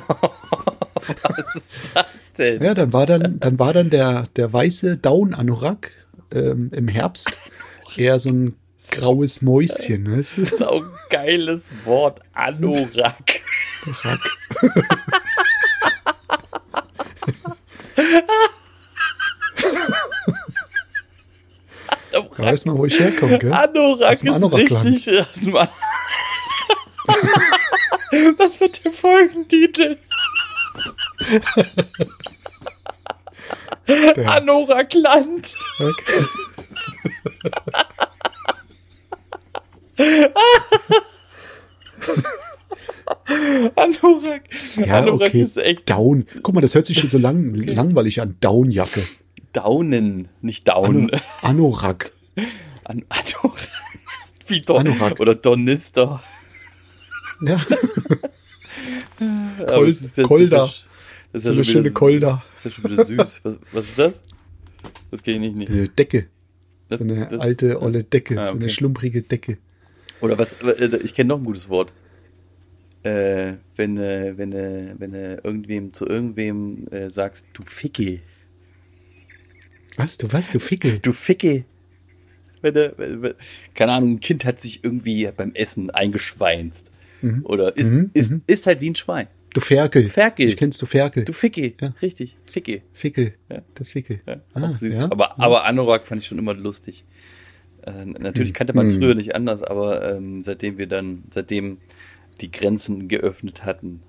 Was 1.24 1.56
ist 1.56 1.74
das 1.94 2.34
denn? 2.38 2.62
Ja, 2.62 2.74
dann 2.74 2.94
war 2.94 3.06
dann, 3.06 3.40
dann 3.40 3.58
war 3.60 3.74
dann 3.74 3.90
der, 3.90 4.28
der 4.36 4.52
weiße 4.52 4.98
Down-Anorak 4.98 5.92
ähm, 6.32 6.70
im 6.74 6.88
Herbst 6.88 7.38
eher 7.96 8.20
so 8.20 8.30
ein 8.30 8.56
graues 8.92 9.42
Mäuschen. 9.42 10.04
Ne? 10.04 10.18
Das 10.18 10.38
ist 10.38 10.62
auch 10.62 10.84
ein 10.84 10.90
geiles 11.10 11.72
Wort. 11.86 12.20
Anorak. 12.34 13.42
Rack. 14.04 14.30
Da 22.12 22.24
weiß 22.38 22.66
man, 22.66 22.78
wo 22.78 22.86
ich 22.86 23.00
herkomme, 23.00 23.40
gell? 23.40 23.54
Anorak 23.54 24.22
ist 24.22 24.28
Anorakland. 24.28 24.86
richtig. 24.86 25.08
Was 28.38 28.60
wird 28.60 28.84
der 28.84 28.92
Folgentitel? 28.92 29.98
Anorakland. 34.26 35.56
okay. 35.80 36.26
Anorak. 43.76 44.44
Ja, 44.78 45.00
Anorak 45.00 45.30
okay. 45.30 45.42
ist 45.42 45.58
echt 45.58 45.90
Down. 45.90 46.26
Guck 46.42 46.56
mal, 46.56 46.62
das 46.62 46.76
hört 46.76 46.86
sich 46.86 46.98
schon 47.00 47.10
so 47.10 47.18
lang, 47.18 47.54
langweilig 47.56 48.22
an. 48.22 48.36
Downjacke. 48.40 49.04
Daunen, 49.54 50.30
nicht 50.42 50.68
Down. 50.68 51.10
Ano, 51.12 51.22
Anorak. 51.42 52.12
An 52.86 53.04
Anorak. 53.10 53.70
Wie 54.48 54.62
Don 54.62 54.88
Anorak. 54.88 55.20
oder 55.20 55.36
Donister. 55.36 56.22
Ja, 57.42 57.62
es 59.88 60.02
ist 60.02 60.18
ja- 60.18 60.24
Kolder. 60.24 60.70
Das 61.34 61.44
ist, 61.44 61.46
so 61.46 61.50
ja 61.52 61.56
eine 61.56 61.64
schon 61.64 61.72
schöne 61.74 61.86
wieder, 61.86 61.94
Kolder. 61.94 62.44
Das 62.56 62.66
ist 62.66 62.78
ja 62.78 62.82
schon 62.82 62.92
wieder 62.92 63.06
süß. 63.06 63.40
Was, 63.44 63.58
was 63.72 63.86
ist 63.86 64.00
das? 64.00 64.22
Das 65.12 65.24
kenne 65.24 65.48
ich 65.48 65.56
nicht. 65.56 65.72
Eine 65.72 65.88
Decke. 65.88 66.28
Das, 66.90 67.00
So 67.00 67.06
eine 67.06 67.26
das- 67.28 67.40
alte, 67.42 67.82
olle 67.82 68.04
Decke. 68.04 68.40
Ah, 68.42 68.46
So 68.48 68.52
eine 68.52 68.66
okay. 68.66 68.70
schlumprige 68.74 69.22
Decke. 69.22 69.58
Oder 70.22 70.38
was, 70.38 70.54
äh, 70.62 70.98
ich 71.04 71.14
kenne 71.14 71.30
noch 71.30 71.40
ein 71.40 71.46
gutes 71.46 71.68
Wort. 71.70 71.92
Äh, 73.04 73.54
wenn, 73.76 73.98
äh, 73.98 74.34
wenn, 74.38 74.54
äh, 74.54 74.94
wenn 74.98 75.14
äh, 75.14 75.36
irgendwem 75.44 75.92
zu 75.94 76.06
irgendwem 76.06 76.88
äh, 76.92 77.10
sagst, 77.10 77.46
du 77.54 77.64
Ficke. 77.64 78.20
Was? 79.98 80.18
Du 80.18 80.32
was? 80.32 80.52
Du 80.52 80.60
Fickel? 80.60 81.00
Du 81.02 81.12
Ficke. 81.12 81.66
Wenn, 82.62 82.76
äh, 82.76 82.92
wenn, 82.98 83.22
wenn, 83.24 83.34
keine 83.74 83.94
Ahnung, 83.94 84.12
ein 84.14 84.20
Kind 84.20 84.46
hat 84.46 84.60
sich 84.60 84.84
irgendwie 84.84 85.28
beim 85.36 85.54
Essen 85.56 85.90
eingeschweinst. 85.90 86.92
Oder 87.44 87.76
ist, 87.78 87.92
Mhm, 87.92 88.10
ist, 88.16 88.32
mhm. 88.32 88.42
ist 88.48 88.66
halt 88.66 88.82
wie 88.82 88.90
ein 88.90 88.96
Schwein. 88.96 89.28
Du 89.54 89.62
Ferkel. 89.62 90.10
Ferkel. 90.10 90.48
Ich 90.48 90.58
kennst 90.58 90.82
du 90.82 90.88
Ferkel. 90.88 91.24
Du 91.26 91.34
Ficke. 91.34 91.74
Ja. 91.80 91.94
Richtig, 92.02 92.36
Ficke. 92.50 92.82
Fickel. 92.94 93.34
Ja. 93.50 93.62
Der 93.78 93.86
Fickel. 93.86 94.22
Ja, 94.26 94.42
Ah, 94.56 94.70
auch 94.70 94.74
süß. 94.74 94.96
ja. 95.02 95.12
Aber, 95.12 95.40
aber 95.40 95.66
Anorak 95.66 96.04
fand 96.04 96.22
ich 96.22 96.28
schon 96.28 96.40
immer 96.40 96.56
lustig. 96.56 97.04
Äh, 97.86 98.06
natürlich 98.06 98.54
kannte 98.54 98.74
man 98.74 98.86
es 98.88 98.94
Hm. 98.94 99.02
früher 99.02 99.16
nicht 99.16 99.36
anders, 99.36 99.64
aber 99.64 100.16
ähm, 100.16 100.44
seitdem 100.44 100.78
wir 100.78 100.88
dann, 100.88 101.24
seitdem 101.30 101.78
die 102.42 102.52
Grenzen 102.52 103.08
geöffnet 103.08 103.66
hatten, 103.66 104.02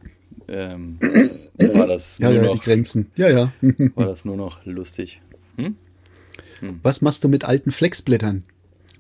ähm, 0.49 0.99
war 1.75 1.87
das 1.87 2.19
Ja, 2.19 2.29
nur 2.31 2.37
ja, 2.37 2.43
die 2.43 2.57
noch, 2.57 2.65
Grenzen. 2.65 3.11
Ja, 3.17 3.29
ja. 3.31 3.53
war 3.95 4.07
das 4.07 4.25
nur 4.25 4.37
noch 4.37 4.65
lustig. 4.65 5.21
Hm? 5.57 5.77
Was 6.83 7.03
machst 7.03 7.25
du 7.25 7.29
mit 7.29 7.45
alten 7.45 7.71
Flexblättern? 7.73 8.45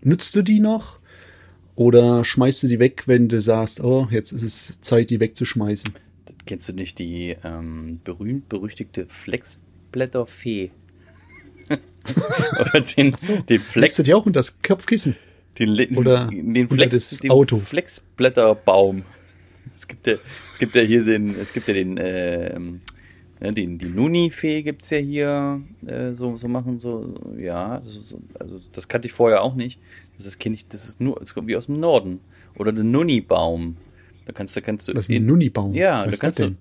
Nutzt 0.03 0.35
du 0.35 0.43
die 0.43 0.59
noch? 0.61 0.99
Oder 1.77 2.25
schmeißt 2.25 2.65
du 2.65 2.69
die 2.69 2.79
weg, 2.81 3.05
wenn 3.07 3.29
du 3.29 3.41
sagst, 3.41 3.81
oh, 3.83 4.09
jetzt 4.11 4.33
ist 4.33 4.43
es 4.43 4.81
Zeit, 4.83 5.11
die 5.11 5.21
wegzuschmeißen? 5.21 5.95
Kennst 6.45 6.69
du 6.69 6.73
nicht 6.73 6.99
die 6.99 7.37
ähm, 7.45 8.01
berühmt-berüchtigte 8.05 9.07
Flexblätterfee? 9.07 10.71
Oder 12.61 12.81
den, 12.81 13.13
den 13.13 13.47
Legst 13.49 13.67
Flex, 13.73 13.97
du 13.97 14.03
die 14.03 14.15
auch 14.15 14.27
unter 14.27 14.41
das 14.41 14.61
Kopfkissen? 14.63 15.17
den, 15.59 15.97
oder 15.97 16.29
den 16.33 16.69
Flex, 16.69 17.19
den 17.19 17.31
Auto? 17.31 17.59
Flexblätterbaum. 17.59 19.03
Es 19.77 19.87
gibt 19.87 20.07
ja, 20.07 20.15
es 20.15 20.59
gibt 20.59 20.75
ja 20.75 20.83
hier 20.83 21.05
den, 21.05 21.39
es 21.39 21.53
gibt 21.53 21.69
ja 21.69 21.75
den, 21.75 21.95
ne, 21.95 23.53
den, 23.53 23.79
die 23.79 23.87
Nuni-Fee 23.87 24.63
gibt's 24.63 24.91
ja 24.91 24.99
hier, 24.99 25.61
äh, 25.87 26.13
so, 26.15 26.37
so 26.37 26.49
machen, 26.49 26.79
so, 26.79 27.15
ja, 27.39 27.83
so- 27.85 28.21
also 28.39 28.61
das 28.73 28.89
kannte 28.89 29.09
ich 29.09 29.13
vorher 29.13 29.43
auch 29.43 29.55
nicht. 29.55 29.79
Das 30.17 30.27
ist, 30.27 30.39
kenn 30.39 30.55
ich, 30.55 30.69
das 30.69 30.87
ist 30.87 31.01
nur, 31.01 31.21
es 31.21 31.35
kommt 31.35 31.49
wie 31.49 31.57
aus 31.57 31.67
dem 31.67 31.81
Norden. 31.81 32.21
Oder 32.57 32.73
der 32.73 32.85
Nuni-Baum. 32.85 33.77
Da 34.27 34.33
kannst 34.33 34.55
du, 34.57 34.63
kannst 34.63 34.87
du. 34.87 34.93
Das 34.93 35.09
ist 35.09 35.15
ein 35.15 35.27
Nunibaum. 35.27 35.75
Ja, 35.75 36.05
Was 36.07 36.19
da 36.21 36.27
kannst 36.27 36.39
du. 36.39 36.57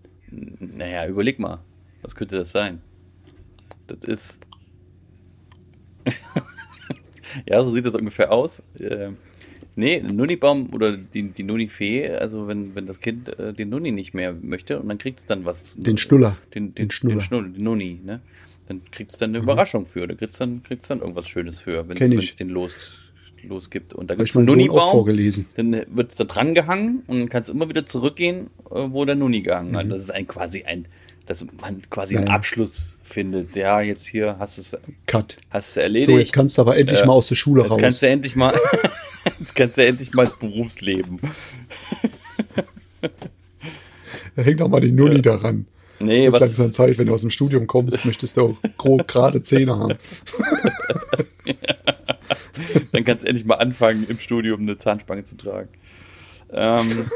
Naja, 0.60 1.06
überleg 1.08 1.38
mal. 1.38 1.60
Was 2.02 2.16
könnte 2.16 2.38
das 2.38 2.52
sein? 2.52 2.82
Das 3.88 4.00
ist. 4.08 4.48
ja, 7.48 7.64
so 7.64 7.72
sieht 7.72 7.86
das 7.86 7.96
ungefähr 7.96 8.32
aus. 8.32 8.62
Äh, 8.80 9.10
nee, 9.76 10.00
Nunibaum 10.02 10.74
oder 10.74 10.98
die, 10.98 11.30
die 11.32 11.44
Nuni-Fee, 11.44 12.10
also 12.12 12.48
wenn, 12.48 12.76
wenn 12.76 12.86
das 12.88 13.00
Kind 13.00 13.38
äh, 13.40 13.54
den 13.54 13.70
Nuni 13.70 13.92
nicht 13.92 14.14
mehr 14.14 14.34
möchte 14.34 14.80
und 14.80 14.90
dann 14.90 14.98
kriegt 14.98 15.20
es 15.20 15.26
dann 15.26 15.46
was. 15.46 15.76
Den 15.78 15.98
Schnuller. 15.98 16.38
Den, 16.54 16.68
den, 16.68 16.76
Den 16.76 16.76
den 16.88 16.92
Schnuller. 16.92 17.22
Schnuller. 17.22 17.50
den 17.50 17.64
Nuni, 17.64 18.00
ne? 18.04 18.22
Dann 18.68 18.82
kriegst 18.92 19.16
du 19.16 19.20
dann 19.20 19.32
eine 19.32 19.40
Überraschung 19.44 19.86
für. 19.86 20.08
Da 20.08 20.16
kriegst 20.16 20.40
du 20.40 20.46
dann, 20.46 20.64
kriegst 20.64 20.86
du 20.90 20.94
dann 20.94 21.02
irgendwas 21.02 21.28
Schönes 21.28 21.60
für, 21.60 21.88
wenn 21.90 21.98
es 22.20 22.36
den 22.36 22.50
los, 22.50 23.02
los 23.44 23.70
gibt. 23.70 23.94
Und 23.94 24.10
da 24.10 24.16
gibt 24.16 24.30
es 24.30 24.38
einen 24.38 24.46
Nunibaum. 24.46 24.92
vorgelesen. 24.92 25.46
Dann 25.56 25.72
wird 25.90 26.12
es 26.12 26.16
da 26.16 26.24
dran 26.24 26.54
gehangen 26.54 27.04
und 27.08 27.20
dann 27.20 27.30
kannst 27.30 27.50
du 27.50 27.54
immer 27.54 27.68
wieder 27.68 27.84
zurückgehen, 27.86 28.48
äh, 28.70 28.86
wo 28.90 29.04
der 29.04 29.16
Nuni 29.16 29.42
gehangen 29.42 29.72
Mhm. 29.72 29.76
hat. 29.78 29.92
Das 29.92 30.00
ist 30.00 30.12
ein 30.12 30.26
quasi 30.28 30.64
ein, 30.64 30.86
dass 31.32 31.46
man 31.62 31.82
quasi 31.90 32.14
Ja, 32.16 32.20
einen 32.22 32.30
ja. 32.30 32.34
Abschluss 32.36 32.98
findet. 33.04 33.56
Ja, 33.56 33.82
jetzt 33.82 34.06
hier 34.06 34.36
hast 34.40 34.58
du 34.58 34.62
es 34.62 34.78
Cut. 35.08 35.38
hast 35.50 35.76
du 35.76 35.82
erledigt. 35.82 36.08
So, 36.10 36.18
jetzt 36.18 36.34
kannst 36.34 36.58
du 36.58 36.62
aber 36.62 36.78
endlich 36.78 37.02
Äh, 37.02 37.06
mal 37.06 37.14
aus 37.14 37.28
der 37.28 37.36
Schule 37.36 37.62
Jetzt 37.64 37.72
raus. 37.72 37.78
kannst 37.80 38.02
du 38.02 38.08
endlich 38.08 38.36
mal, 38.36 38.54
jetzt 39.40 39.56
kannst 39.56 39.78
du 39.78 39.86
endlich 39.86 40.14
mal 40.14 40.26
ins 40.26 40.36
Berufsleben. 40.38 41.20
Da 44.36 44.44
hängt 44.44 44.62
auch 44.62 44.70
mal 44.70 44.80
die 44.80 44.94
Nuni 44.94 45.22
daran. 45.22 45.66
Nee, 46.00 46.24
Wird 46.24 46.34
was, 46.34 46.40
langsam 46.58 46.72
Zeit, 46.72 46.98
wenn 46.98 47.08
du 47.08 47.14
aus 47.14 47.22
dem 47.22 47.30
Studium 47.32 47.68
kommst, 47.68 48.06
möchtest 48.06 48.38
du 48.38 48.42
auch 48.42 48.58
grob 48.78 49.06
gerade 49.10 49.44
Zähne 49.44 49.78
haben. 49.78 49.98
dann 52.94 53.04
kannst 53.04 53.24
du 53.24 53.28
endlich 53.28 53.46
mal 53.46 53.56
anfangen, 53.56 54.06
im 54.08 54.20
Studium 54.20 54.62
eine 54.62 54.78
Zahnspange 54.78 55.26
zu 55.26 55.36
tragen. 55.36 55.68
Ähm, 56.54 57.12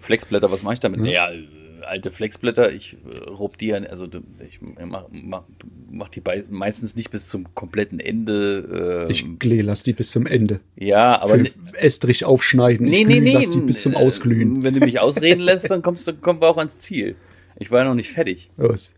Flexblätter, 0.00 0.50
was 0.52 0.62
mache 0.62 0.74
ich 0.74 0.80
damit? 0.80 1.00
Naja, 1.00 1.28
äh, 1.30 1.42
alte 1.86 2.10
Flexblätter, 2.10 2.72
ich 2.72 2.96
äh, 3.10 3.18
rob 3.30 3.58
die 3.58 3.72
also 3.72 4.06
ich 4.46 4.60
mach, 4.60 5.06
mach, 5.10 5.42
mach 5.90 6.08
die 6.08 6.22
meistens 6.50 6.96
nicht 6.96 7.10
bis 7.10 7.28
zum 7.28 7.54
kompletten 7.54 8.00
Ende. 8.00 9.06
Äh, 9.08 9.12
Ich 9.12 9.24
Klee, 9.38 9.60
lass 9.62 9.82
die 9.82 9.92
bis 9.92 10.10
zum 10.10 10.26
Ende. 10.26 10.60
ja, 10.76 11.20
aber 11.20 11.30
Für 11.36 11.42
ne- 11.42 11.50
Estrich 11.78 12.24
aufschneiden. 12.24 12.86
nee, 12.86 13.00
ich 13.02 13.06
nee, 13.06 13.14
glüh, 13.14 13.20
nee. 13.24 13.32
lass 13.34 13.50
die 13.50 13.60
bis 13.60 13.82
zum 13.82 13.92
äh, 13.92 13.96
Ausglühen. 13.96 14.62
Wenn 14.62 14.74
du 14.74 14.80
mich 14.80 15.00
ausreden 15.00 15.40
lässt, 15.42 15.70
dann 15.70 15.82
kommst 15.82 16.06
du, 16.08 16.14
kommen 16.14 16.40
wir 16.40 16.48
auch 16.48 16.58
ans 16.58 16.78
Ziel. 16.78 17.16
Ich 17.58 17.70
war 17.70 17.80
ja 17.80 17.84
noch 17.86 17.94
nicht 17.94 18.10
fertig. 18.10 18.50
Was? 18.56 18.92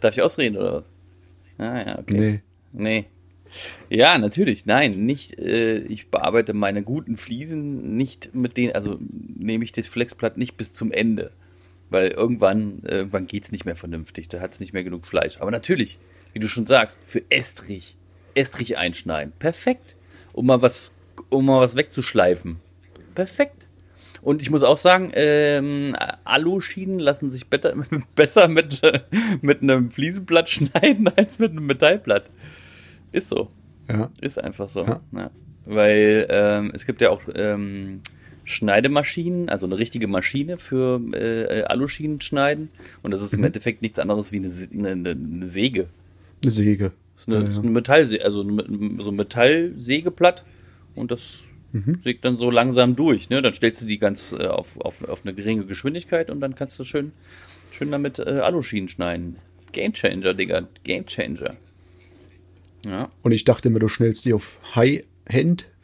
Darf 0.00 0.16
ich 0.16 0.22
ausreden 0.22 0.56
oder 0.56 0.72
was? 0.74 0.84
Ah 1.58 1.80
ja, 1.86 1.98
okay. 1.98 2.18
Nee. 2.18 2.40
Nee. 2.72 3.04
Ja, 3.88 4.18
natürlich. 4.18 4.66
Nein, 4.66 5.06
nicht. 5.06 5.38
Äh, 5.38 5.78
ich 5.78 6.10
bearbeite 6.10 6.52
meine 6.52 6.82
guten 6.82 7.16
Fliesen 7.16 7.96
nicht 7.96 8.34
mit 8.34 8.56
denen, 8.56 8.72
also 8.74 8.98
nehme 9.00 9.64
ich 9.64 9.72
das 9.72 9.86
Flexblatt 9.86 10.36
nicht 10.36 10.56
bis 10.56 10.72
zum 10.72 10.92
Ende. 10.92 11.30
Weil 11.88 12.08
irgendwann, 12.08 12.82
irgendwann 12.82 13.26
geht 13.26 13.44
es 13.44 13.52
nicht 13.52 13.64
mehr 13.64 13.76
vernünftig. 13.76 14.28
Da 14.28 14.40
hat 14.40 14.52
es 14.52 14.60
nicht 14.60 14.72
mehr 14.72 14.84
genug 14.84 15.04
Fleisch. 15.06 15.40
Aber 15.40 15.50
natürlich, 15.50 15.98
wie 16.32 16.40
du 16.40 16.48
schon 16.48 16.66
sagst, 16.66 16.98
für 17.04 17.22
Estrich. 17.30 17.96
Estrich 18.34 18.76
einschneiden. 18.76 19.32
Perfekt. 19.38 19.94
Um 20.32 20.46
mal 20.46 20.62
was, 20.62 20.94
um 21.28 21.46
mal 21.46 21.60
was 21.60 21.76
wegzuschleifen. 21.76 22.56
Perfekt. 23.14 23.66
Und 24.26 24.42
ich 24.42 24.50
muss 24.50 24.64
auch 24.64 24.76
sagen, 24.76 25.12
ähm, 25.14 25.94
Aluschienen 26.24 26.98
lassen 26.98 27.30
sich 27.30 27.48
better, 27.48 27.74
besser 28.16 28.48
mit, 28.48 28.82
mit 29.40 29.62
einem 29.62 29.92
Fliesenblatt 29.92 30.50
schneiden 30.50 31.08
als 31.16 31.38
mit 31.38 31.52
einem 31.52 31.66
Metallblatt. 31.66 32.30
Ist 33.12 33.28
so. 33.28 33.48
Ja. 33.88 34.10
Ist 34.20 34.42
einfach 34.42 34.68
so. 34.68 34.82
Ja. 34.82 35.00
Ja. 35.12 35.30
Weil 35.64 36.26
ähm, 36.28 36.72
es 36.74 36.86
gibt 36.86 37.00
ja 37.00 37.10
auch 37.10 37.22
ähm, 37.34 38.00
Schneidemaschinen, 38.46 39.48
also 39.50 39.66
eine 39.66 39.76
richtige 39.76 40.06
Maschine 40.06 40.56
für 40.56 41.00
äh, 41.12 41.62
Aluschienen 41.64 42.20
schneiden. 42.22 42.70
Und 43.02 43.10
das 43.10 43.20
ist 43.20 43.32
Mhm. 43.32 43.40
im 43.40 43.44
Endeffekt 43.46 43.82
nichts 43.82 43.98
anderes 43.98 44.32
wie 44.32 44.38
eine, 44.38 44.88
eine, 44.88 45.10
eine 45.10 45.48
Säge. 45.48 45.88
Eine 46.42 46.50
Säge. 46.50 46.92
Das 47.16 47.22
ist 47.24 47.28
eine, 47.28 47.42
Ja, 47.44 47.48
ist 47.48 47.58
eine 47.58 47.70
Metallsäge, 47.70 48.24
also 48.24 48.42
so 48.42 49.10
ein 49.10 49.16
Metallsägeblatt. 49.16 50.44
Und 50.94 51.10
das 51.10 51.42
Mhm. 51.72 51.98
sägt 52.02 52.24
dann 52.24 52.36
so 52.36 52.50
langsam 52.50 52.96
durch. 52.96 53.28
Ne? 53.28 53.42
Dann 53.42 53.52
stellst 53.52 53.82
du 53.82 53.86
die 53.86 53.98
ganz 53.98 54.32
äh, 54.32 54.46
auf, 54.46 54.80
auf, 54.80 55.02
auf 55.06 55.26
eine 55.26 55.34
geringe 55.34 55.66
Geschwindigkeit 55.66 56.30
und 56.30 56.40
dann 56.40 56.54
kannst 56.54 56.78
du 56.78 56.84
schön, 56.84 57.12
schön 57.72 57.90
damit 57.90 58.18
äh, 58.18 58.22
Aluschienen 58.42 58.88
schneiden. 58.88 59.36
Gamechanger, 59.72 60.32
Digga. 60.32 60.68
Gamechanger. 60.84 61.54
Ja. 62.86 63.10
Und 63.22 63.32
ich 63.32 63.44
dachte 63.44 63.68
immer, 63.68 63.80
du 63.80 63.88
schnellst 63.88 64.24
die 64.24 64.32
auf 64.32 64.58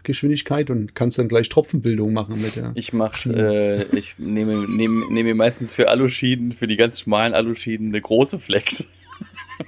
High-Hand-Geschwindigkeit 0.02 0.70
und 0.70 0.94
kannst 0.94 1.18
dann 1.18 1.28
gleich 1.28 1.48
Tropfenbildung 1.48 2.12
machen 2.12 2.40
mit 2.40 2.56
der. 2.56 2.72
Ich 2.74 2.92
mach, 2.92 3.24
äh, 3.26 3.84
ich 3.96 4.14
nehme, 4.18 4.66
nehme, 4.68 5.10
nehme 5.12 5.34
meistens 5.34 5.72
für 5.74 5.88
Aluschienen, 5.88 6.52
für 6.52 6.66
die 6.66 6.76
ganz 6.76 7.00
schmalen 7.00 7.34
Aluschienen, 7.34 7.88
eine 7.88 8.00
große 8.00 8.38
Flex. 8.38 8.84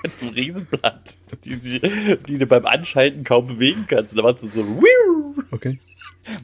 Mit 0.03 0.13
einem 0.23 0.31
Riesenblatt, 0.33 1.17
die, 1.45 1.55
sie, 1.55 1.81
die 2.27 2.39
du 2.39 2.47
beim 2.47 2.67
Anschalten 2.67 3.23
kaum 3.23 3.47
bewegen 3.47 3.85
kannst. 3.87 4.17
Da 4.19 4.23
machst 4.23 4.43
du 4.43 4.49
so, 4.49 4.65
Okay. 5.53 5.79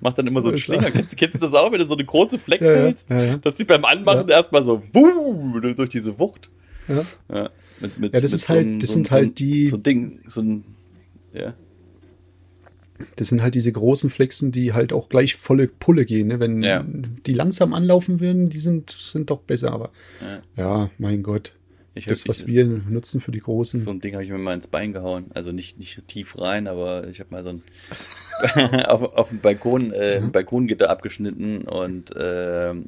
macht 0.00 0.18
dann 0.18 0.26
immer 0.28 0.40
so 0.40 0.48
einen 0.48 0.56
Ist 0.58 0.62
Schlinger. 0.62 0.90
Kennst, 0.90 1.16
kennst 1.16 1.34
du 1.34 1.38
das 1.40 1.54
auch, 1.54 1.72
wenn 1.72 1.80
du 1.80 1.86
so 1.86 1.94
eine 1.94 2.04
große 2.04 2.38
Flex 2.38 2.64
Ja, 2.64 2.74
hältst? 2.74 3.10
ja, 3.10 3.22
ja. 3.22 3.36
Dass 3.38 3.56
die 3.56 3.64
beim 3.64 3.84
Anmachen 3.84 4.28
erstmal 4.28 4.62
so 4.62 4.82
wuh, 4.92 5.58
durch 5.58 5.88
diese 5.88 6.16
Wucht. 6.18 6.48
Ja. 6.86 7.50
Mit, 7.80 7.98
mit, 7.98 8.14
Ja, 8.14 8.20
das 8.20 8.32
ist 8.32 8.48
halt- 8.48 8.66
ein- 8.66 8.78
das 8.78 8.90
ein- 8.90 8.92
sind 8.94 9.06
so 9.08 9.14
ein- 9.16 9.22
halt 9.22 9.38
die- 9.40 9.66
So 9.68 9.76
ein 9.76 9.82
Ding, 9.82 10.20
so 10.26 10.40
ein. 10.42 10.64
Ja. 11.32 11.54
Das 13.16 13.28
sind 13.28 13.42
halt 13.42 13.54
diese 13.54 13.72
großen 13.72 14.10
Flexen, 14.10 14.52
die 14.52 14.72
halt 14.72 14.92
auch 14.92 15.08
gleich 15.08 15.36
volle 15.36 15.68
Pulle 15.68 16.04
gehen. 16.04 16.28
Ne? 16.28 16.40
Wenn 16.40 16.62
Ja. 16.62 16.84
die 17.26 17.32
langsam 17.32 17.74
anlaufen 17.74 18.20
würden, 18.20 18.48
die 18.50 18.58
sind, 18.58 18.90
sind 18.90 19.30
doch 19.30 19.40
besser. 19.40 19.72
Aber 19.72 19.90
Ja. 20.20 20.42
ja, 20.84 20.90
mein 20.98 21.22
Gott. 21.22 21.54
Ich 21.94 22.06
Das, 22.06 22.26
was 22.28 22.46
wir 22.46 22.64
nutzen 22.64 23.20
für 23.20 23.32
die 23.32 23.40
großen. 23.40 23.80
So 23.80 23.90
ein 23.90 24.00
Ding 24.00 24.14
habe 24.14 24.22
ich 24.22 24.30
mir 24.30 24.38
mal 24.38 24.54
ins 24.54 24.68
Bein 24.68 24.92
gehauen. 24.92 25.26
Also 25.34 25.50
nicht, 25.50 25.76
nicht 25.78 26.06
tief 26.06 26.38
rein, 26.38 26.68
aber 26.68 27.08
ich 27.08 27.18
habe 27.18 27.30
mal 27.32 27.42
so 27.42 27.50
ein 27.50 27.62
auf, 28.86 29.02
auf 29.02 29.28
dem 29.30 29.40
Balkon, 29.40 29.92
äh, 29.92 30.18
ein 30.22 30.30
Balkongitter 30.30 30.88
abgeschnitten 30.88 31.62
und 31.62 32.10
ähm, 32.16 32.84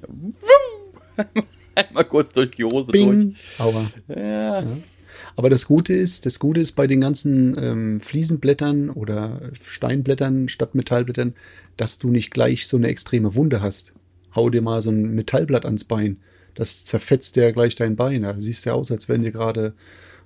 einmal 1.74 2.04
kurz 2.04 2.30
durch 2.32 2.52
die 2.52 2.64
Hose 2.64 2.92
Bing! 2.92 3.34
Aua. 3.58 3.90
durch. 4.06 4.18
Ja. 4.18 4.64
Aber 5.36 5.50
das 5.50 5.66
Gute 5.66 5.94
ist, 5.94 6.26
das 6.26 6.38
Gute 6.38 6.60
ist 6.60 6.72
bei 6.72 6.86
den 6.86 7.00
ganzen 7.00 7.56
ähm, 7.58 8.00
Fliesenblättern 8.00 8.90
oder 8.90 9.40
Steinblättern 9.62 10.48
statt 10.48 10.74
Metallblättern, 10.74 11.34
dass 11.76 11.98
du 11.98 12.10
nicht 12.10 12.30
gleich 12.30 12.66
so 12.66 12.76
eine 12.76 12.88
extreme 12.88 13.34
Wunde 13.34 13.62
hast. 13.62 13.92
Hau 14.34 14.50
dir 14.50 14.62
mal 14.62 14.82
so 14.82 14.90
ein 14.90 15.14
Metallblatt 15.14 15.64
ans 15.64 15.84
Bein. 15.84 16.18
Das 16.54 16.84
zerfetzt 16.84 17.36
dir 17.36 17.44
ja 17.44 17.50
gleich 17.50 17.76
dein 17.76 17.96
Bein. 17.96 18.22
Da 18.22 18.34
siehst 18.38 18.64
ja 18.66 18.74
aus, 18.74 18.90
als 18.90 19.08
wenn 19.08 19.22
dir 19.22 19.32
gerade, 19.32 19.74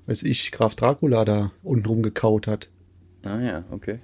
weiß 0.06 0.24
ich, 0.24 0.50
Graf 0.50 0.74
Dracula 0.74 1.24
da 1.24 1.52
untenrum 1.62 2.02
gekaut 2.02 2.46
hat. 2.46 2.68
Ah 3.22 3.40
ja, 3.40 3.64
okay. 3.70 3.98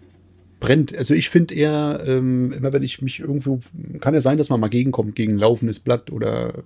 Brennt. 0.60 0.96
Also 0.96 1.14
ich 1.14 1.28
finde 1.28 1.54
eher, 1.54 2.02
ähm, 2.06 2.52
immer 2.52 2.72
wenn 2.72 2.84
ich 2.84 3.02
mich 3.02 3.18
irgendwo, 3.18 3.60
kann 4.00 4.14
ja 4.14 4.20
sein, 4.20 4.38
dass 4.38 4.48
man 4.48 4.60
mal 4.60 4.68
gegenkommt 4.68 5.16
gegen 5.16 5.36
laufendes 5.36 5.80
Blatt 5.80 6.12
oder 6.12 6.62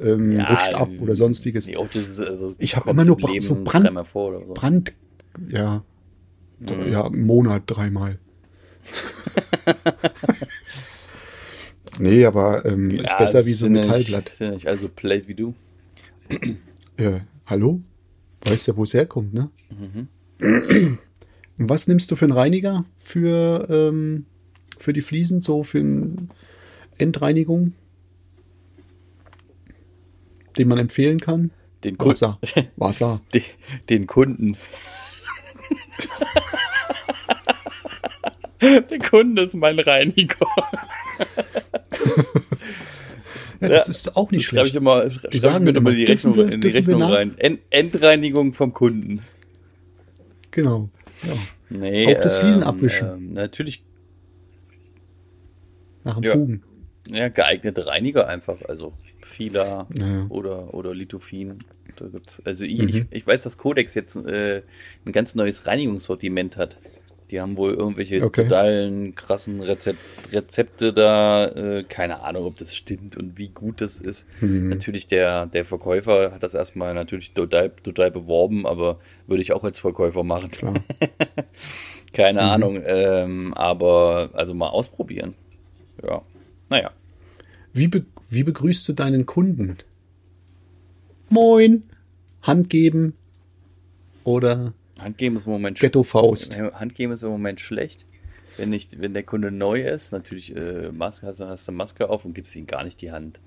ähm, 0.00 0.40
rutscht 0.40 0.74
ab 0.74 0.88
oder 1.00 1.14
sonstiges. 1.14 1.66
Nee, 1.66 1.76
ist, 1.94 2.20
also, 2.20 2.54
Ich 2.58 2.76
hab 2.76 2.84
kommt 2.84 2.94
immer 2.94 3.04
nur 3.04 3.18
Leben 3.18 3.40
so 3.44 3.54
Brand- 3.62 3.86
so. 3.86 4.54
Brand, 4.54 4.92
ja, 5.48 5.82
Mhm. 6.60 6.88
ja, 6.90 7.06
im 7.06 7.24
Monat 7.26 7.64
dreimal. 7.66 8.18
nee, 11.98 12.24
aber 12.24 12.64
ähm, 12.64 12.90
ist 12.90 13.10
Ja, 13.10 13.18
besser 13.18 13.40
es 13.40 13.46
wie 13.46 13.54
so 13.54 13.66
ein 13.66 13.74
ja 13.76 13.82
Metallblatt. 13.82 14.26
Nicht, 14.26 14.40
ja 14.40 14.50
nicht 14.50 14.66
also 14.68 14.88
plate 14.88 15.28
wie 15.28 15.34
du. 15.34 15.54
Ja, 17.00 17.20
hallo? 17.46 17.80
Weißt 18.44 18.66
ja, 18.66 18.76
wo 18.76 18.82
es 18.82 18.92
herkommt, 18.92 19.32
ne? 19.32 19.50
Mhm. 19.70 20.98
Was 21.56 21.86
nimmst 21.86 22.10
du 22.10 22.16
für 22.16 22.24
einen 22.24 22.32
Reiniger 22.32 22.84
für, 22.96 23.68
ähm, 23.70 24.26
für 24.78 24.92
die 24.92 25.00
Fliesen, 25.00 25.40
so 25.40 25.62
für 25.62 25.78
eine 25.78 26.16
Endreinigung? 26.98 27.74
Den 30.58 30.68
man 30.68 30.78
empfehlen 30.78 31.18
kann? 31.20 31.50
Den, 31.84 31.96
Kun 31.96 32.10
Wasser. 32.10 32.38
Wasser. 32.76 33.20
den, 33.34 33.42
den 33.88 34.06
Kunden. 34.06 34.56
Der 38.60 38.98
Kunde 38.98 39.42
ist 39.42 39.54
mein 39.54 39.78
Reiniger. 39.78 40.46
Ja, 43.60 43.68
das 43.68 43.86
Ja, 43.86 43.90
ist 43.90 44.16
auch 44.16 44.30
nicht 44.30 44.44
Schreibe 44.46 44.66
ich 44.66 44.70
schlecht. 44.72 44.76
immer, 44.76 45.06
ich 45.30 45.40
sagen 45.40 45.64
mir 45.64 45.70
immer, 45.76 45.92
die 45.92 46.04
Rechnung, 46.04 46.34
wir- 46.36 46.50
in 46.52 46.60
die 46.60 46.68
Rechnung 46.68 47.02
rein. 47.02 47.36
End, 47.38 47.60
Endreinigung 47.70 48.52
vom 48.54 48.72
Kunden. 48.72 49.22
Genau. 50.50 50.88
Ja. 51.22 51.34
Nee, 51.70 52.16
Auch 52.16 52.20
das 52.20 52.36
Fliesen 52.36 52.62
abwischen. 52.62 53.08
Ähm, 53.08 53.32
natürlich, 53.32 53.84
Nach 56.04 56.14
dem 56.14 56.24
Ja. 56.24 56.32
Fugen. 56.32 56.62
ja, 57.10 57.28
geeignete 57.28 57.86
Reiniger 57.86 58.26
einfach. 58.28 58.56
Also 58.68 58.92
Fila 59.38 59.86
Ja. 59.96 60.26
oder, 60.28 60.74
oder 60.74 60.92
Lithophin. 60.94 61.58
Da 61.96 62.06
gibt's, 62.08 62.42
also 62.44 62.64
ich, 62.64 62.78
Mhm. 62.80 62.88
ich, 62.88 63.04
ich 63.10 63.26
weiß, 63.26 63.42
dass 63.42 63.56
Codex 63.56 63.94
jetzt 63.94 64.16
äh, 64.16 64.62
ein 65.06 65.12
ganz 65.12 65.34
neues 65.36 65.64
Reinigungssortiment 65.66 66.56
hat. 66.56 66.78
Die 67.30 67.40
haben 67.40 67.56
wohl 67.56 67.74
irgendwelche 67.74 68.24
Okay. 68.24 68.44
totalen 68.44 69.14
krassen 69.14 69.60
Rezept, 69.60 69.98
Rezepte 70.32 70.92
da. 70.92 71.46
Äh, 71.46 71.84
keine 71.84 72.22
Ahnung, 72.22 72.46
ob 72.46 72.56
das 72.56 72.74
stimmt 72.74 73.16
und 73.16 73.38
wie 73.38 73.48
gut 73.50 73.80
das 73.80 73.98
ist. 74.00 74.26
Mhm. 74.40 74.70
Natürlich, 74.70 75.06
der, 75.06 75.46
der 75.46 75.64
Verkäufer 75.64 76.32
hat 76.32 76.42
das 76.42 76.54
erstmal 76.54 76.94
natürlich 76.94 77.32
total, 77.32 77.70
total 77.82 78.10
beworben, 78.10 78.66
aber 78.66 78.98
würde 79.26 79.42
ich 79.42 79.52
auch 79.52 79.62
als 79.62 79.78
Verkäufer 79.78 80.24
machen. 80.24 80.50
Klar. 80.50 80.74
Keine 82.12 82.42
Mhm. 82.42 82.48
Ahnung, 82.48 82.82
ähm, 82.84 83.54
aber 83.54 84.30
also 84.32 84.54
mal 84.54 84.68
ausprobieren. 84.68 85.34
Ja, 86.02 86.22
naja. 86.70 86.90
Wie, 87.74 87.90
wie 88.28 88.42
begrüßt 88.42 88.88
du 88.88 88.92
deinen 88.92 89.26
Kunden? 89.26 89.76
Moin. 91.30 91.82
Hand 92.42 92.70
geben. 92.70 93.14
Oder 94.24 94.72
Handgeben 94.98 95.36
ist 95.36 95.46
im 95.46 95.52
Moment 95.52 95.78
Ghetto-Faust. 95.78 96.58
Handgeben 96.58 97.12
ist 97.12 97.22
im 97.22 97.30
Moment 97.30 97.60
schlecht. 97.60 98.04
Wenn 98.56 98.70
nicht, 98.70 99.00
wenn 99.00 99.14
der 99.14 99.22
Kunde 99.22 99.50
neu 99.52 99.82
ist, 99.82 100.10
natürlich 100.12 100.54
äh, 100.56 100.90
Maske, 100.90 101.26
hast, 101.26 101.40
du- 101.40 101.46
hast 101.46 101.68
du 101.68 101.72
Maske 101.72 102.10
auf 102.10 102.24
und 102.24 102.34
gibst 102.34 102.56
ihm 102.56 102.66
gar 102.66 102.82
nicht 102.84 103.00
die 103.00 103.12
Hand. 103.12 103.38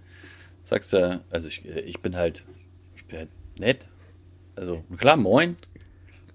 Sagst 0.64 0.94
du, 0.94 1.22
also 1.30 1.48
ich, 1.50 1.66
äh, 1.66 1.82
ich 1.82 2.02
bin 2.02 2.16
halt, 2.16 2.46
ich 2.96 3.06
bin 3.06 3.20
halt 3.20 3.30
nett. 3.60 3.90
Also 4.56 4.84
klar, 4.98 5.18
moin. 5.18 5.58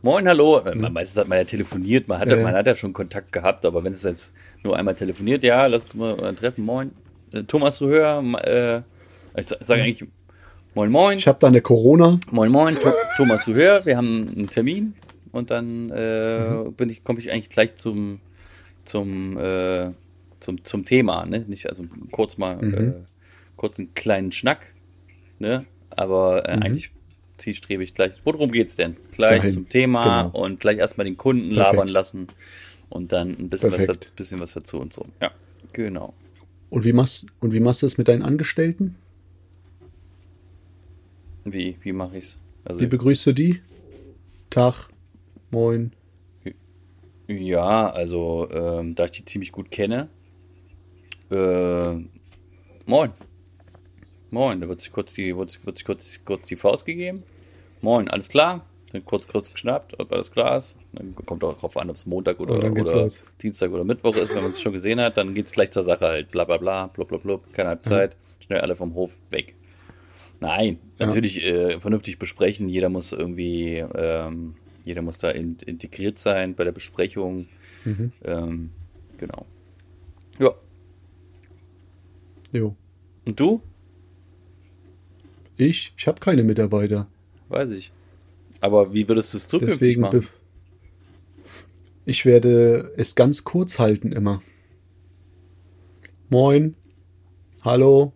Moin, 0.02 0.28
hallo. 0.28 0.62
Man, 0.74 0.92
meistens 0.92 1.18
hat 1.18 1.28
man 1.28 1.38
ja 1.38 1.44
telefoniert, 1.44 2.06
man 2.06 2.18
hat, 2.20 2.30
ja. 2.30 2.36
man 2.42 2.54
hat 2.54 2.66
ja 2.66 2.74
schon 2.74 2.92
Kontakt 2.92 3.32
gehabt, 3.32 3.64
aber 3.64 3.82
wenn 3.82 3.94
es 3.94 4.02
jetzt 4.02 4.32
nur 4.62 4.76
einmal 4.76 4.94
telefoniert, 4.94 5.42
ja, 5.42 5.66
lass 5.66 5.84
uns 5.84 5.94
mal 5.94 6.18
äh, 6.22 6.34
treffen, 6.34 6.64
moin. 6.64 6.90
Äh, 7.32 7.42
Thomas 7.44 7.80
hören, 7.80 8.34
äh, 8.34 8.82
ich 9.36 9.46
sage 9.46 9.64
sag 9.64 9.80
eigentlich 9.80 10.08
moin, 10.74 10.90
moin. 10.90 11.18
Ich 11.18 11.28
habe 11.28 11.38
da 11.40 11.48
eine 11.48 11.60
Corona. 11.60 12.18
Moin 12.30 12.50
Moin, 12.50 12.74
Tho 12.74 12.92
Thomas 13.16 13.44
Zuhör, 13.44 13.84
wir 13.84 13.96
haben 13.96 14.32
einen 14.36 14.48
Termin 14.48 14.94
und 15.32 15.50
dann 15.50 15.90
äh, 15.90 16.64
bin 16.76 16.88
ich, 16.88 17.04
komme 17.04 17.18
ich 17.18 17.30
eigentlich 17.32 17.50
gleich 17.50 17.74
zum, 17.76 18.20
zum, 18.84 19.36
äh, 19.38 19.90
zum, 20.40 20.64
zum 20.64 20.84
Thema, 20.84 21.26
ne? 21.26 21.40
Nicht, 21.46 21.68
also 21.68 21.84
kurz 22.12 22.38
mal, 22.38 22.56
Mhm. 22.56 22.74
äh, 22.74 22.92
kurz 23.56 23.78
einen 23.78 23.94
kleinen 23.94 24.32
Schnack, 24.32 24.72
ne? 25.38 25.64
Aber 25.90 26.48
äh, 26.48 26.56
Mhm. 26.56 26.62
eigentlich 26.62 26.90
zielstrebig 27.38 27.94
gleich. 27.94 28.12
Worum 28.24 28.50
geht's 28.50 28.76
denn? 28.76 28.96
Gleich 29.12 29.38
Dahin. 29.38 29.50
zum 29.50 29.68
Thema 29.68 30.22
Genau. 30.24 30.44
und 30.44 30.60
gleich 30.60 30.78
erstmal 30.78 31.04
den 31.04 31.16
Kunden 31.18 31.54
Perfekt. 31.54 31.72
labern 31.74 31.88
lassen 31.88 32.28
und 32.88 33.12
dann 33.12 33.30
ein 33.38 33.48
bisschen 33.50 33.72
was, 33.72 33.84
Perfekt. 33.84 34.10
da, 34.10 34.14
bisschen 34.16 34.40
was 34.40 34.54
dazu 34.54 34.78
und 34.78 34.92
so. 34.94 35.04
Ja, 35.20 35.30
genau. 35.72 36.14
Und 36.70 36.84
wie 36.84 36.92
machst, 36.92 37.26
und 37.40 37.52
wie 37.52 37.60
machst 37.60 37.82
du 37.82 37.86
das 37.86 37.98
mit 37.98 38.08
deinen 38.08 38.22
Angestellten? 38.22 38.96
Wie, 41.44 41.76
wie 41.82 41.92
mache 41.92 42.18
ich's? 42.18 42.38
Also, 42.64 42.80
Wie 42.80 42.86
begrüßt 42.86 43.26
du 43.26 43.32
die? 43.32 43.60
Tag. 44.50 44.88
Moin. 45.50 45.92
Ja, 47.28 47.90
also 47.90 48.48
ähm, 48.50 48.94
da 48.94 49.04
ich 49.06 49.12
die 49.12 49.24
ziemlich 49.24 49.52
gut 49.52 49.70
kenne. 49.70 50.08
Äh, 51.30 51.94
moin. 52.84 53.12
Moin, 54.30 54.60
da 54.60 54.68
wird 54.68 54.80
sich 54.80 54.92
kurz 54.92 55.14
die, 55.14 55.36
wird, 55.36 55.64
wird 55.64 55.76
sich 55.76 55.84
kurz, 55.84 56.20
kurz 56.24 56.46
die 56.46 56.56
Faust 56.56 56.84
gegeben. 56.84 57.22
Moin, 57.80 58.08
alles 58.08 58.28
klar? 58.28 58.64
Dann 58.92 59.04
kurz, 59.04 59.26
kurz 59.26 59.50
geschnappt, 59.52 59.98
ob 59.98 60.12
alles 60.12 60.30
klar 60.30 60.56
ist. 60.56 60.76
Dann 60.92 61.14
kommt 61.26 61.42
auch 61.42 61.54
darauf 61.54 61.76
an, 61.76 61.90
ob 61.90 61.96
es 61.96 62.06
Montag 62.06 62.38
oder, 62.38 62.54
oder. 62.54 63.08
Dienstag 63.42 63.70
oder 63.72 63.84
Mittwoch 63.84 64.14
ist. 64.16 64.34
Wenn 64.34 64.42
man 64.42 64.52
es 64.52 64.60
schon 64.60 64.72
gesehen 64.72 65.00
hat, 65.00 65.16
dann 65.16 65.34
geht 65.34 65.46
es 65.46 65.52
gleich 65.52 65.70
zur 65.72 65.82
Sache 65.82 66.06
halt. 66.06 66.30
Bla 66.30 66.44
bla 66.44 66.56
bla, 66.56 66.86
blub 66.86 67.08
blub 67.08 67.22
blub, 67.22 67.52
keine 67.52 67.70
Halbzeit. 67.70 68.16
Schnell 68.40 68.60
alle 68.60 68.76
vom 68.76 68.94
Hof 68.94 69.10
weg. 69.30 69.54
Nein, 70.38 70.78
Ja. 70.98 71.06
natürlich 71.06 71.42
äh, 71.42 71.80
vernünftig 71.80 72.18
besprechen. 72.18 72.68
Jeder 72.68 72.88
muss 72.88 73.12
irgendwie, 73.12 73.78
ähm, 73.78 74.54
jeder 74.84 75.02
muss 75.02 75.18
da 75.18 75.30
in, 75.30 75.56
integriert 75.66 76.18
sein 76.18 76.54
bei 76.54 76.62
der 76.64 76.72
Besprechung. 76.72 77.48
Mhm. 77.84 78.12
Ähm, 78.24 78.70
genau. 79.18 79.46
Ja. 80.38 80.50
Jo. 82.52 82.76
Und 83.24 83.40
du? 83.40 83.62
Ich? 85.56 85.92
Ich 85.96 86.06
habe 86.06 86.20
keine 86.20 86.42
Mitarbeiter. 86.44 87.08
Weiß 87.48 87.70
ich. 87.70 87.90
Aber 88.60 88.92
wie 88.92 89.08
würdest 89.08 89.32
du 89.34 89.38
es 89.38 89.46
zukünftig 89.48 89.78
Deswegen. 89.78 90.00
machen? 90.02 90.26
Ich 92.04 92.24
werde 92.24 92.92
es 92.96 93.14
ganz 93.14 93.44
kurz 93.44 93.78
halten 93.78 94.12
immer. 94.12 94.42
Moin. 96.28 96.74
Hallo. 97.62 98.12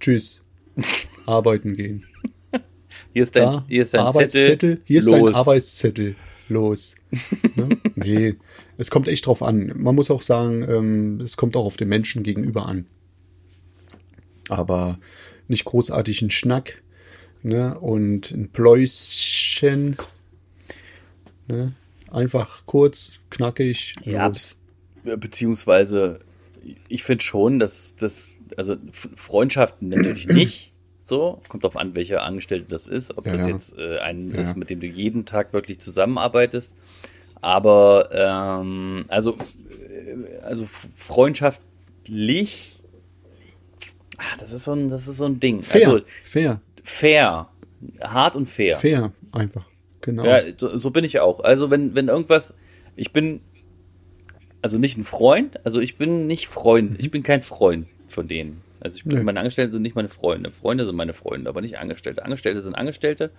Tschüss. 0.00 0.44
Arbeiten 1.26 1.74
gehen. 1.74 2.04
Hier 3.12 3.22
ist 3.22 3.36
dein, 3.36 3.42
Da, 3.52 3.64
hier 3.68 3.82
ist 3.82 3.94
dein 3.94 4.00
Arbeitszettel. 4.00 4.48
Zettel. 4.50 4.80
Hier 4.84 4.98
ist 4.98 5.06
Los. 5.06 5.32
dein 5.32 5.34
Arbeitszettel. 5.34 6.16
Los. 6.48 6.94
ne? 7.56 7.78
Nee, 7.96 8.36
es 8.76 8.90
kommt 8.90 9.08
echt 9.08 9.26
drauf 9.26 9.42
an. 9.42 9.72
Man 9.76 9.94
muss 9.94 10.10
auch 10.10 10.22
sagen, 10.22 10.62
ähm, 10.68 11.20
es 11.20 11.36
kommt 11.36 11.56
auch 11.56 11.64
auf 11.64 11.76
den 11.76 11.88
Menschen 11.88 12.22
gegenüber 12.22 12.66
an. 12.66 12.86
Aber 14.48 14.98
nicht 15.48 15.64
großartig 15.64 16.22
ein 16.22 16.30
Schnack 16.30 16.82
ne? 17.42 17.78
und 17.78 18.30
ein 18.30 18.48
Pläuschen. 18.50 19.96
Ne? 21.46 21.72
Einfach 22.10 22.62
kurz, 22.66 23.18
knackig. 23.30 23.94
Ja, 24.04 24.26
los. 24.28 24.58
be 25.04 25.16
beziehungsweise 25.16 26.20
ich 26.88 27.02
finde 27.02 27.24
schon, 27.24 27.58
dass 27.58 27.96
das, 27.96 28.36
also 28.56 28.76
Freundschaften 28.92 29.88
natürlich 29.88 30.26
nicht 30.28 30.72
so, 31.00 31.40
kommt 31.48 31.64
drauf 31.64 31.76
an, 31.76 31.94
welcher 31.94 32.22
Angestellte 32.22 32.66
das 32.68 32.86
ist, 32.86 33.16
ob 33.16 33.26
Ja, 33.26 33.32
das 33.32 33.46
jetzt 33.46 33.78
äh, 33.78 33.98
ein 33.98 34.34
Ja. 34.34 34.40
ist, 34.40 34.56
mit 34.56 34.68
dem 34.68 34.80
du 34.80 34.86
jeden 34.86 35.24
Tag 35.24 35.52
wirklich 35.54 35.78
zusammenarbeitest. 35.78 36.74
Aber 37.40 38.10
ähm, 38.12 39.04
also, 39.08 39.36
äh, 39.80 40.38
also 40.42 40.66
freundschaftlich, 40.66 42.80
ah, 44.18 44.36
das 44.38 44.52
ist 44.52 44.64
so 44.64 44.72
ein, 44.72 44.88
das 44.90 45.08
ist 45.08 45.16
so 45.18 45.24
ein 45.24 45.40
Ding. 45.40 45.62
Fair, 45.62 45.88
Also 45.88 46.04
fair. 46.22 46.60
Fair. 46.88 47.48
Hart 48.02 48.34
und 48.36 48.46
fair. 48.46 48.76
Fair, 48.76 49.12
einfach. 49.32 49.66
Genau. 50.00 50.24
Ja, 50.24 50.40
so, 50.56 50.76
so 50.76 50.90
bin 50.90 51.04
ich 51.04 51.20
auch. 51.20 51.40
Also 51.40 51.70
wenn, 51.70 51.94
wenn 51.94 52.08
irgendwas, 52.08 52.54
ich 52.96 53.12
bin 53.12 53.40
also 54.62 54.78
nicht 54.78 54.96
ein 54.98 55.04
Freund, 55.04 55.64
also 55.64 55.80
ich 55.80 55.96
bin 55.98 56.26
nicht 56.26 56.48
Freund, 56.48 56.96
ich 56.98 57.10
bin 57.10 57.22
kein 57.22 57.42
Freund 57.42 57.86
von 58.08 58.26
denen. 58.26 58.62
Also 58.80 58.96
ich 58.96 59.04
bin, 59.04 59.18
Nee. 59.18 59.24
meine 59.24 59.40
Angestellten 59.40 59.72
sind 59.72 59.82
nicht 59.82 59.94
meine 59.96 60.08
Freunde. 60.08 60.50
Freunde 60.52 60.84
sind 60.86 60.96
meine 60.96 61.14
Freunde, 61.14 61.48
aber 61.50 61.60
nicht 61.60 61.78
Angestellte. 61.78 62.24
Angestellte 62.24 62.60
sind 62.60 62.74
Angestellte. 62.74 63.30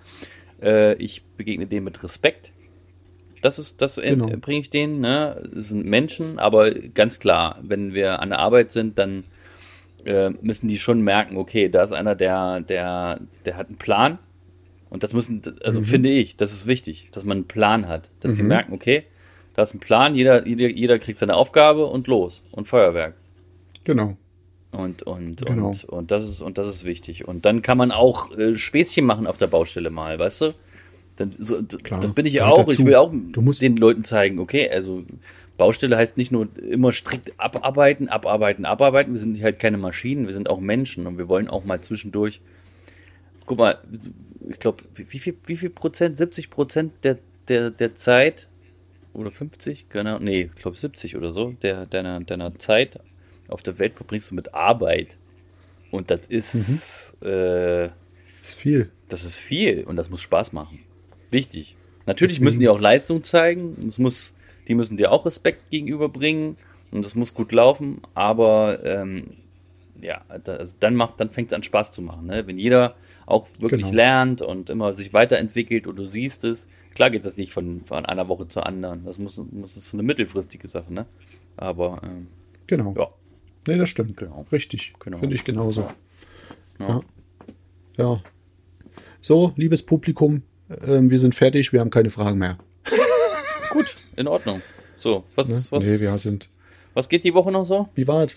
Äh, 0.62 0.95
ich 0.95 1.23
begegne 1.38 1.65
denen 1.65 1.85
mit 1.85 2.01
Respekt. 2.03 2.51
Das 3.41 3.57
ist, 3.57 3.81
das 3.81 3.95
Genau. 3.95 4.27
bringe 4.41 4.59
ich 4.59 4.69
denen, 4.69 4.99
ne? 4.99 5.41
Das 5.53 5.69
sind 5.69 5.85
Menschen, 5.85 6.39
aber 6.39 6.71
ganz 6.71 7.19
klar, 7.19 7.59
wenn 7.62 7.93
wir 7.93 8.21
an 8.21 8.29
der 8.29 8.39
Arbeit 8.39 8.73
sind, 8.73 8.97
dann 8.97 9.23
äh, 10.05 10.29
müssen 10.41 10.67
die 10.67 10.77
schon 10.79 11.01
merken, 11.01 11.38
okay, 11.38 11.69
da 11.69 11.83
ist 11.83 11.91
einer, 11.91 12.15
der, 12.15 12.62
der, 12.62 13.19
der 13.45 13.57
hat 13.57 13.67
einen 13.67 13.77
Plan. 13.77 14.17
Und 14.89 15.03
das 15.03 15.13
müssen, 15.13 15.41
also 15.63 15.81
Mhm. 15.81 15.83
finde 15.85 16.09
ich, 16.09 16.35
das 16.38 16.51
ist 16.51 16.65
wichtig, 16.67 17.09
dass 17.12 17.23
man 17.25 17.38
einen 17.38 17.47
Plan 17.47 17.88
hat. 17.88 18.09
Dass 18.21 18.33
die 18.35 18.41
Mhm. 18.41 18.47
merken, 18.47 18.73
okay, 18.73 19.03
da 19.55 19.62
ist 19.63 19.73
ein 19.73 19.79
Plan, 19.79 20.15
jeder, 20.15 20.47
jeder, 20.47 20.69
jeder 20.69 20.97
kriegt 20.99 21.19
seine 21.19 21.35
Aufgabe 21.35 21.85
und 21.85 22.07
los. 22.07 22.43
Und 22.51 22.67
Feuerwerk. 22.67 23.13
Genau. 23.83 24.17
Und, 24.71 25.03
und, 25.03 25.45
Genau. 25.45 25.67
und, 25.69 25.83
und, 25.85 26.12
das 26.12 26.27
ist, 26.29 26.41
und 26.41 26.57
das 26.57 26.67
ist 26.67 26.85
wichtig. 26.85 27.27
Und 27.27 27.45
dann 27.45 27.62
kann 27.62 27.77
man 27.77 27.91
auch 27.91 28.31
äh, 28.38 28.57
Späßchen 28.57 29.05
machen 29.05 29.27
auf 29.27 29.38
der 29.38 29.47
Baustelle 29.47 29.89
mal, 29.89 30.17
weißt 30.19 30.41
du? 30.41 30.53
Dann, 31.17 31.31
so, 31.38 31.62
Klar. 31.83 31.99
das 31.99 32.13
bin 32.13 32.25
ich 32.25 32.33
Gehört 32.35 32.51
auch. 32.51 32.59
dazu. 32.65 32.71
Ich 32.73 32.85
will 32.85 32.95
auch 32.95 33.12
Du 33.31 33.41
musst- 33.41 33.62
den 33.62 33.75
Leuten 33.77 34.03
zeigen, 34.05 34.39
okay, 34.39 34.69
also 34.69 35.03
Baustelle 35.59 35.95
heißt 35.97 36.17
nicht 36.17 36.31
nur 36.31 36.47
immer 36.57 36.91
strikt 36.91 37.33
abarbeiten, 37.39 38.09
abarbeiten, 38.09 38.65
abarbeiten. 38.65 39.13
Wir 39.13 39.19
sind 39.19 39.39
halt 39.43 39.59
keine 39.59 39.77
Maschinen, 39.77 40.25
wir 40.25 40.33
sind 40.33 40.49
auch 40.49 40.59
Menschen 40.59 41.05
und 41.05 41.19
wir 41.19 41.27
wollen 41.27 41.47
auch 41.47 41.63
mal 41.65 41.81
zwischendurch. 41.81 42.41
Guck 43.45 43.59
mal, 43.59 43.77
ich 44.49 44.57
glaube, 44.59 44.83
wie, 44.95 45.19
viel, 45.19 45.35
wie 45.45 45.55
viel 45.55 45.69
Prozent, 45.69 46.17
70 46.17 46.49
Prozent 46.49 46.93
der, 47.03 47.19
der, 47.47 47.69
der 47.69 47.93
Zeit 47.93 48.47
oder 49.13 49.29
50, 49.31 49.89
keine 49.89 50.11
Ahnung, 50.11 50.23
nee, 50.23 50.49
ich 50.55 50.61
glaube 50.61 50.77
70 50.77 51.15
oder 51.15 51.31
so, 51.33 51.51
der, 51.61 51.85
deiner, 51.85 52.19
deiner 52.21 52.57
Zeit 52.57 52.99
auf 53.47 53.61
der 53.61 53.77
Welt 53.79 53.95
verbringst 53.95 54.31
du 54.31 54.35
mit 54.35 54.53
Arbeit. 54.53 55.17
Und 55.91 56.09
das 56.11 56.21
ist, 56.27 57.15
Mhm. 57.21 57.27
äh, 57.27 57.85
Ist 58.41 58.55
viel. 58.55 58.91
das 59.09 59.23
ist 59.23 59.35
viel 59.37 59.83
und 59.83 59.95
das 59.97 60.09
muss 60.09 60.21
Spaß 60.21 60.53
machen. 60.53 60.79
Wichtig. 61.31 61.75
Natürlich 62.05 62.33
Deswegen- 62.35 62.45
müssen 62.45 62.59
die 62.61 62.69
auch 62.69 62.79
Leistung 62.79 63.23
zeigen. 63.23 63.75
Es 63.87 63.97
muss, 63.97 64.35
die 64.69 64.75
müssen 64.75 64.95
dir 64.95 65.12
auch 65.12 65.25
Respekt 65.25 65.69
gegenüberbringen 65.71 66.55
und 66.91 67.03
es 67.05 67.15
muss 67.15 67.34
gut 67.34 67.51
laufen. 67.51 68.01
Aber 68.13 68.86
ähm, 68.86 69.32
ja, 70.01 70.21
da, 70.43 70.53
also 70.55 70.75
dann 70.79 70.95
macht, 70.95 71.19
dann 71.19 71.29
fängt 71.29 71.51
es 71.51 71.53
an 71.53 71.63
Spaß 71.63 71.91
zu 71.91 72.01
machen. 72.01 72.27
Ne? 72.27 72.47
Wenn 72.47 72.58
jeder 72.58 72.95
auch 73.25 73.47
wirklich 73.60 73.82
Genau. 73.88 73.95
lernt 73.95 74.41
und 74.41 74.69
immer 74.69 74.93
sich 74.93 75.12
weiterentwickelt 75.13 75.86
und 75.88 75.97
du 75.97 76.05
siehst 76.05 76.43
es. 76.45 76.67
Klar 76.95 77.10
geht 77.10 77.25
das 77.25 77.36
nicht 77.38 77.51
von, 77.51 77.82
von 77.86 78.05
einer 78.05 78.27
Woche 78.29 78.47
zur 78.47 78.65
anderen. 78.65 79.05
Das 79.05 79.17
muss, 79.17 79.38
muss 79.51 79.73
das 79.75 79.84
ist 79.84 79.89
so 79.89 79.97
eine 79.97 80.03
mittelfristige 80.03 80.67
Sache. 80.67 80.93
Ne? 80.93 81.05
Aber 81.58 82.01
ähm, 82.03 82.27
Genau. 82.67 82.93
ja, 82.97 83.08
Nee, 83.67 83.77
das 83.77 83.89
stimmt. 83.89 84.15
Genau. 84.17 84.45
Richtig. 84.51 84.93
Genau. 84.99 85.17
Finde 85.17 85.36
ich 85.36 85.43
genauso. 85.43 85.88
Ja. 86.79 86.88
Ja. 86.88 87.01
ja. 87.97 88.23
So, 89.21 89.51
liebes 89.58 89.84
Publikum, 89.84 90.43
ähm, 90.88 91.10
wir 91.10 91.19
sind 91.19 91.36
fertig, 91.36 91.73
wir 91.73 91.82
haben 91.82 91.89
keine 91.89 92.10
Fragen 92.10 92.39
mehr. 92.39 92.58
gut, 93.71 93.95
in 94.19 94.27
Ordnung. 94.27 94.62
So, 94.97 95.23
was, 95.36 95.47
Ne? 95.47 95.63
was, 95.71 95.86
nee, 95.86 95.99
wir 95.99 96.12
sind. 96.17 96.49
was 96.93 97.10
geht 97.10 97.23
die 97.23 97.34
Woche 97.34 97.51
noch 97.51 97.63
so? 97.63 97.89
Wie 97.95 98.08
war 98.08 98.23
es? 98.25 98.36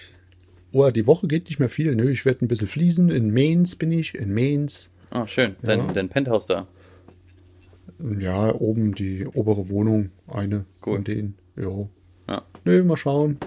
Oh, 0.73 0.89
die 0.91 1.07
Woche 1.07 1.27
geht 1.29 1.47
nicht 1.47 1.59
mehr 1.59 1.69
viel. 1.69 1.95
Nö, 1.95 2.11
ich 2.11 2.25
werde 2.25 2.45
ein 2.45 2.49
bisschen 2.49 2.69
fließen. 2.69 3.11
In 3.11 3.33
Mainz 3.35 3.77
bin 3.77 3.93
ich, 3.93 4.15
in 4.15 4.33
Mainz. 4.33 4.91
Ah, 5.11 5.27
schön. 5.27 5.57
Dein, 5.63 5.81
Ja. 5.81 5.93
dein 5.93 6.09
Penthouse 6.09 6.47
da. 6.47 6.67
Ja, 8.19 8.55
oben 8.55 8.95
die 8.95 9.27
obere 9.27 9.69
Wohnung, 9.69 10.11
eine 10.27 10.65
Cool. 10.85 10.97
von 10.97 11.05
denen. 11.05 11.35
Jo. 11.57 11.89
Ja. 12.29 12.43
Nö, 12.65 12.83
mal 12.85 12.97
schauen. 12.97 13.39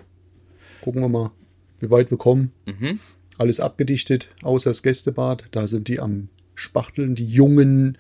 Gucken 0.82 1.02
wir 1.02 1.10
mal, 1.10 1.32
wie 1.80 1.90
weit 1.90 2.12
wir 2.12 2.18
kommen. 2.18 2.52
Mhm. 2.66 3.00
Alles 3.38 3.60
abgedichtet, 3.60 4.30
außer 4.44 4.70
das 4.70 4.84
Gästebad. 4.84 5.46
Da 5.52 5.68
sind 5.68 5.88
die 5.88 6.00
am 6.00 6.30
Spachteln, 6.54 7.16
die 7.16 7.26
jungen, 7.26 7.98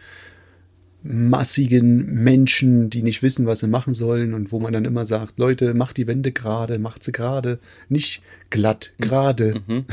massigen 1.06 2.24
Menschen, 2.24 2.89
die 2.89 3.04
nicht 3.04 3.22
wissen, 3.22 3.46
was 3.46 3.60
sie 3.60 3.68
machen 3.68 3.94
sollen 3.94 4.34
und 4.34 4.52
wo 4.52 4.60
man 4.60 4.74
dann 4.74 4.86
immer 4.86 5.06
sagt, 5.06 5.38
Leute, 5.38 5.76
macht 5.76 5.98
die 5.98 6.08
Wände 6.08 6.32
gerade, 6.32 6.80
macht 6.80 7.04
sie 7.04 7.12
gerade, 7.12 7.60
nicht 7.89 8.22
glatt, 8.50 8.91
gerade. 8.98 9.62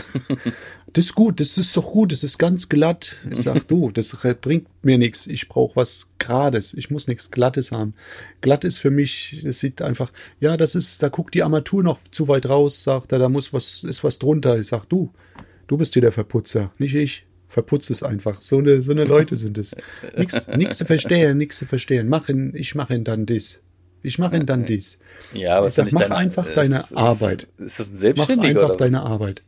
Das 0.94 1.06
ist 1.06 1.14
gut, 1.14 1.40
das 1.40 1.56
ist 1.56 1.74
doch 1.74 1.92
gut, 1.92 2.12
das 2.12 2.22
ist 2.22 2.36
ganz 2.36 2.68
glatt. 2.68 3.16
Ich 3.30 3.38
sag, 3.38 3.66
du, 3.66 3.90
das 3.90 4.14
bringt 4.42 4.66
mir 4.82 4.98
nichts. 4.98 5.26
Ich 5.26 5.48
brauche 5.48 5.76
was 5.76 6.08
Grades. 6.18 6.74
Ich 6.74 6.90
muss 6.90 7.08
nichts 7.08 7.30
Glattes 7.30 7.72
haben. 7.72 7.94
Glatt 8.42 8.62
ist 8.64 8.76
für 8.76 8.90
mich, 8.90 9.40
das 9.42 9.58
sieht 9.58 9.80
einfach, 9.80 10.12
ja, 10.38 10.58
das 10.58 10.74
ist, 10.74 11.02
da 11.02 11.08
guckt 11.08 11.32
die 11.32 11.44
Armatur 11.44 11.82
noch 11.82 11.98
zu 12.10 12.28
weit 12.28 12.46
raus, 12.46 12.82
sagt 12.82 13.12
er, 13.12 13.18
da 13.18 13.30
muss 13.30 13.54
was, 13.54 13.84
ist 13.84 14.04
was 14.04 14.18
drunter. 14.18 14.58
Ich 14.60 14.66
sag, 14.66 14.84
du, 14.84 15.10
du 15.66 15.78
bist 15.78 15.94
hier 15.94 16.02
der 16.02 16.12
Verputzer, 16.12 16.72
nicht 16.76 16.94
ich. 16.94 17.24
Verputz 17.52 17.90
es 17.90 18.02
einfach. 18.02 18.40
So 18.40 18.58
eine, 18.58 18.80
so 18.80 18.92
eine 18.92 19.04
Leute 19.04 19.36
sind 19.36 19.58
es. 19.58 19.76
Nix, 20.16 20.46
nix 20.56 20.78
zu 20.78 20.86
verstehen, 20.86 21.36
nix 21.36 21.58
zu 21.58 21.66
verstehen. 21.66 22.08
Machen, 22.08 22.54
ich 22.56 22.74
mache 22.74 22.94
ihn 22.94 23.04
dann 23.04 23.26
dies. 23.26 23.60
Ich 24.02 24.18
mache 24.18 24.36
ihn 24.36 24.46
dann 24.46 24.64
dies. 24.64 24.98
Ja, 25.34 25.58
aber 25.58 25.66
Ich 25.66 25.74
sag, 25.74 25.92
mach 25.92 26.00
deine- 26.00 26.16
einfach 26.16 26.46
ist- 26.48 26.56
deine 26.56 26.78
ist, 26.78 26.96
Arbeit. 26.96 27.46
Ist 27.58 27.78
das 27.78 27.88
ein 27.88 27.92
Mach 27.92 28.00
Selbstständiger 28.00 28.48
einfach 28.48 28.68
oder 28.70 28.76
deine 28.78 29.02
Arbeit. 29.02 29.42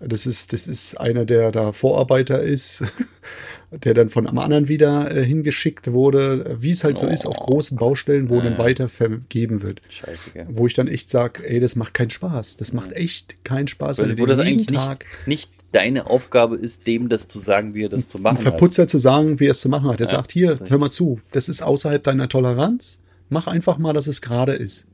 Das 0.00 0.26
ist, 0.26 0.52
das 0.52 0.66
ist 0.66 1.00
einer, 1.00 1.24
der 1.24 1.50
da 1.50 1.72
Vorarbeiter 1.72 2.42
ist, 2.42 2.82
der 3.70 3.94
dann 3.94 4.10
von 4.10 4.26
einem 4.26 4.38
anderen 4.38 4.68
wieder 4.68 5.10
äh, 5.16 5.24
hingeschickt 5.24 5.90
wurde, 5.92 6.56
wie 6.60 6.70
es 6.70 6.84
halt 6.84 6.98
so 6.98 7.06
ist 7.06 7.26
auf 7.26 7.36
Oh. 7.38 7.44
großen 7.44 7.78
Baustellen, 7.78 8.28
wo 8.28 8.36
Ja, 8.36 8.42
dann 8.44 8.58
weiter 8.58 8.88
vergeben 8.88 9.62
wird. 9.62 9.80
was? 9.86 9.94
Scheiße, 9.94 10.30
gell. 10.34 10.46
Wo 10.50 10.66
ich 10.66 10.74
dann 10.74 10.88
echt 10.88 11.08
sage, 11.10 11.48
ey, 11.48 11.58
das 11.58 11.74
macht 11.74 11.94
keinen 11.94 12.10
Spaß. 12.10 12.58
Das 12.58 12.72
macht 12.74 12.92
echt 12.92 13.42
keinen 13.44 13.66
Spaß. 13.66 13.98
Wenn 13.98 14.18
wo 14.18 14.26
das 14.26 14.38
eigentlich 14.40 14.68
nicht, 14.70 15.04
nicht 15.26 15.50
deine 15.74 16.06
Aufgabe 16.08 16.56
ist, 16.56 16.86
dem 16.86 17.08
das 17.08 17.28
zu 17.28 17.38
sagen, 17.38 17.74
wie 17.74 17.84
er 17.84 17.88
das 17.88 18.08
zu 18.08 18.18
machen 18.18 18.36
hat. 18.38 18.42
Verputzer 18.42 18.86
zu 18.86 18.98
sagen, 18.98 19.40
wie 19.40 19.46
er 19.46 19.52
es 19.52 19.60
zu 19.60 19.68
machen 19.68 19.88
hat. 19.88 20.00
Er 20.00 20.06
Ja, 20.06 20.12
sagt, 20.12 20.32
hier, 20.32 20.58
hör 20.66 20.78
mal 20.78 20.90
zu, 20.90 21.20
das 21.32 21.48
ist 21.48 21.62
außerhalb 21.62 22.02
deiner 22.02 22.28
Toleranz. 22.28 23.00
Mach 23.28 23.46
einfach 23.46 23.78
mal, 23.78 23.92
dass 23.92 24.06
es 24.06 24.20
gerade 24.22 24.52
ist. 24.52 24.86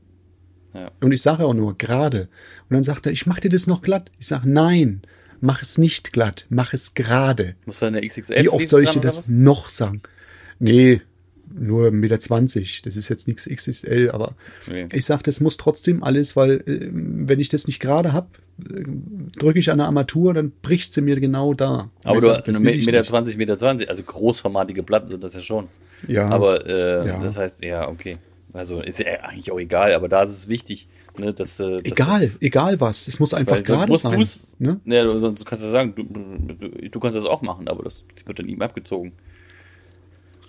Ja. 0.73 0.91
Und 1.01 1.11
ich 1.11 1.21
sage 1.21 1.45
auch 1.45 1.53
nur, 1.53 1.77
gerade. 1.77 2.29
Und 2.69 2.75
dann 2.75 2.83
sagt 2.83 3.05
er, 3.05 3.11
ich 3.11 3.25
mach 3.25 3.39
dir 3.39 3.49
das 3.49 3.67
noch 3.67 3.81
glatt. 3.81 4.11
Ich 4.19 4.27
sage, 4.27 4.49
nein, 4.49 5.01
mach 5.41 5.61
es 5.61 5.77
nicht 5.77 6.13
glatt, 6.13 6.45
mach 6.49 6.73
es 6.73 6.93
gerade. 6.93 7.55
Muss 7.65 7.79
da 7.79 7.87
eine 7.87 8.01
XXL 8.01 8.43
Wie 8.43 8.49
oft 8.49 8.69
soll 8.69 8.83
ich 8.83 8.89
dir 8.89 9.01
das 9.01 9.27
noch 9.27 9.69
sagen? 9.69 10.01
Nee, 10.59 11.01
nur 11.59 11.87
1,20 11.87 12.59
Meter. 12.59 12.81
Das 12.83 12.95
ist 12.95 13.09
jetzt 13.09 13.27
nichts 13.27 13.45
XXL, 13.47 14.11
aber 14.11 14.35
Nee. 14.67 14.87
ich 14.93 15.05
sage, 15.05 15.23
das 15.23 15.39
muss 15.41 15.57
trotzdem 15.57 16.03
alles, 16.03 16.35
weil 16.35 16.61
äh, 16.65 16.89
wenn 16.91 17.39
ich 17.39 17.49
das 17.49 17.67
nicht 17.67 17.79
gerade 17.79 18.13
hab, 18.13 18.37
äh, 18.69 18.83
drücke 19.37 19.59
ich 19.59 19.71
an 19.71 19.77
der 19.79 19.87
Armatur, 19.87 20.33
dann 20.33 20.51
bricht 20.61 20.93
sie 20.93 21.01
mir 21.01 21.19
genau 21.19 21.53
da. 21.53 21.89
Aber 22.03 22.21
du 22.21 22.27
sag, 22.27 22.47
will 22.47 22.69
ich 22.69 22.85
Meter 22.85 22.99
nicht. 22.99 23.09
20, 23.09 23.37
Meter 23.37 23.57
20, 23.57 23.89
also 23.89 24.03
großformatige 24.03 24.83
Platten 24.83 25.09
sind 25.09 25.23
das 25.23 25.33
ja 25.33 25.41
schon. 25.41 25.67
Ja, 26.07 26.29
Aber 26.29 26.65
äh, 26.67 27.07
Ja. 27.07 27.23
das 27.23 27.37
heißt, 27.37 27.63
ja, 27.63 27.87
okay. 27.87 28.17
Also 28.53 28.81
ist 28.81 28.99
ja 28.99 29.05
eigentlich 29.23 29.49
auch 29.51 29.59
egal, 29.59 29.93
aber 29.93 30.09
da 30.09 30.23
ist 30.23 30.31
es 30.31 30.47
wichtig, 30.49 30.89
ne, 31.17 31.33
dass, 31.33 31.57
äh, 31.61 31.77
dass 31.77 31.83
egal, 31.85 32.19
das- 32.21 32.41
egal 32.41 32.81
was. 32.81 33.07
Es 33.07 33.17
muss 33.19 33.33
einfach 33.33 33.63
gerade 33.63 33.95
sein. 33.95 34.21
Ne? 34.59 34.81
Ja, 34.85 35.05
du- 35.05 35.19
sonst 35.19 35.45
kannst 35.45 35.63
du 35.63 35.69
sagen, 35.69 35.93
du, 35.95 36.03
du, 36.03 36.89
du 36.89 36.99
kannst 36.99 37.17
das 37.17 37.23
auch 37.23 37.41
machen, 37.41 37.69
aber 37.69 37.83
das 37.83 38.03
wird 38.25 38.39
dann 38.39 38.49
ihm 38.49 38.61
abgezogen. 38.61 39.13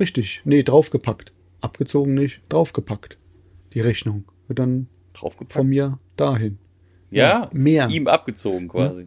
Richtig. 0.02 0.40
Nee, 0.44 0.64
draufgepackt. 0.64 1.32
Abgezogen 1.60 2.14
nicht, 2.14 2.40
draufgepackt. 2.48 3.18
Die 3.72 3.80
Rechnung. 3.80 4.24
Wird 4.48 4.58
dann 4.58 4.88
Draufgepackt. 5.14 5.52
von 5.52 5.68
mir 5.68 6.00
dahin. 6.16 6.58
ja, 7.12 7.22
ja, 7.44 7.50
mehr. 7.52 7.88
ihm 7.88 8.08
abgezogen 8.08 8.66
quasi. 8.68 9.06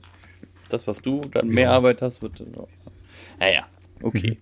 Das, 0.70 0.88
was 0.88 1.02
du 1.02 1.20
dann 1.34 1.50
mehr 1.50 1.66
Ja. 1.66 1.72
Arbeit 1.74 2.02
hast, 2.02 2.22
wird. 2.22 2.42
Naja, 3.40 3.66
okay. 4.02 4.38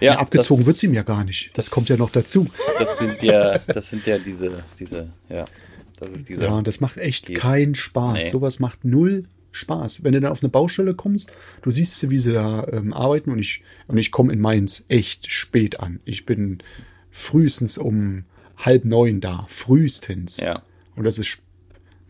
Ja, 0.00 0.14
Ja, 0.14 0.18
abgezogen 0.20 0.60
das- 0.62 0.68
wird's 0.68 0.82
ihm 0.82 0.94
ja 0.94 1.02
gar 1.02 1.22
nicht. 1.22 1.50
Das, 1.52 1.68
kommt 1.70 1.90
ja 1.90 1.98
noch 1.98 2.10
dazu. 2.10 2.48
Das 2.78 2.96
sind 2.96 3.22
ja, 3.22 3.58
das 3.58 3.90
sind 3.90 4.06
ja 4.06 4.16
diese, 4.18 4.64
diese, 4.78 5.12
ja, 5.28 5.44
das 5.98 6.14
ist 6.14 6.28
dieser. 6.30 6.44
Ja, 6.44 6.52
und 6.52 6.66
das 6.66 6.80
macht 6.80 6.96
echt 6.96 7.26
Geht. 7.26 7.36
keinen 7.36 7.74
Spaß. 7.74 8.14
Nee. 8.14 8.30
Sowas 8.30 8.58
macht 8.58 8.86
null 8.86 9.24
Spaß. 9.52 10.04
Wenn 10.04 10.12
du 10.12 10.20
dann 10.20 10.32
auf 10.32 10.42
eine 10.42 10.50
Baustelle 10.50 10.94
kommst, 10.94 11.30
du 11.62 11.70
siehst 11.70 11.98
sie, 11.98 12.10
wie 12.10 12.18
sie 12.20 12.32
da 12.32 12.66
ähm, 12.72 12.92
arbeiten 12.92 13.30
und 13.30 13.38
ich, 13.38 13.62
und 13.88 13.98
ich 13.98 14.10
komme 14.10 14.32
in 14.32 14.40
Mainz 14.40 14.84
echt 14.88 15.30
spät 15.32 15.80
an. 15.80 16.00
Ich 16.04 16.26
bin 16.26 16.58
frühestens 17.10 17.78
um 17.78 18.24
halb 18.56 18.84
neun 18.84 19.20
da. 19.20 19.46
Frühestens. 19.48 20.36
ja, 20.38 20.62
Und 20.96 21.04
das 21.04 21.18
ist, 21.18 21.38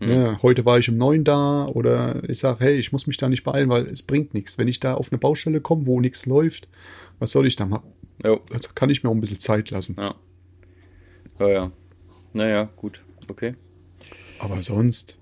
ne, 0.01 0.39
heute 0.43 0.65
war 0.65 0.79
ich 0.79 0.89
um 0.89 0.97
neun 0.97 1.25
da 1.25 1.67
oder 1.67 2.23
ich 2.29 2.39
sage, 2.39 2.65
hey, 2.65 2.77
ich 2.79 2.93
muss 2.93 3.07
mich 3.07 3.17
da 3.17 3.29
nicht 3.29 3.45
beeilen, 3.45 3.69
weil 3.71 3.87
es 3.87 4.03
bringt 4.03 4.35
nichts. 4.35 4.59
Wenn 4.59 4.69
ich 4.69 4.81
da 4.81 4.95
auf 4.95 5.11
eine 5.13 5.19
Baustelle 5.19 5.61
komme, 5.61 5.87
wo 5.87 6.01
nichts 6.01 6.27
läuft, 6.27 6.69
was 7.19 7.31
soll 7.33 7.47
ich 7.47 7.57
da 7.57 7.67
machen? 7.67 7.91
jo, 8.25 8.41
Also 8.53 8.69
kann 8.75 8.91
ich 8.91 9.03
mir 9.03 9.11
auch 9.11 9.15
ein 9.15 9.21
bisschen 9.21 9.41
Zeit 9.41 9.71
lassen. 9.71 9.95
ja. 9.99 10.15
Ja, 11.39 11.49
ja. 11.49 11.73
Naja, 12.35 12.69
gut, 12.77 13.01
okay. 13.29 13.55
Aber 14.39 14.63
sonst 14.63 15.17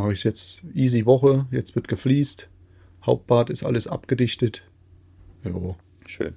mache 0.00 0.12
ich 0.12 0.24
jetzt 0.24 0.62
easy 0.74 1.04
Woche. 1.06 1.46
Jetzt 1.50 1.74
wird 1.74 1.88
gefliest. 1.88 2.48
Hauptbad 3.04 3.50
ist 3.50 3.62
alles 3.64 3.86
abgedichtet. 3.86 4.62
Jo. 5.44 5.76
Schön. 6.06 6.34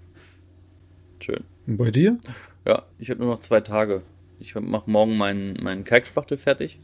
Schön. 1.21 1.43
Und 1.67 1.77
bei 1.77 1.91
dir? 1.91 2.19
Ja, 2.65 2.83
ich 2.99 3.09
habe 3.09 3.21
nur 3.21 3.31
noch 3.31 3.39
zwei 3.39 3.61
Tage. 3.61 4.01
Ich 4.39 4.55
mache 4.55 4.89
morgen 4.89 5.15
meinen 5.17 5.53
meinen 5.63 5.83
Kalkspachtel 5.85 6.37
fertig. 6.37 6.79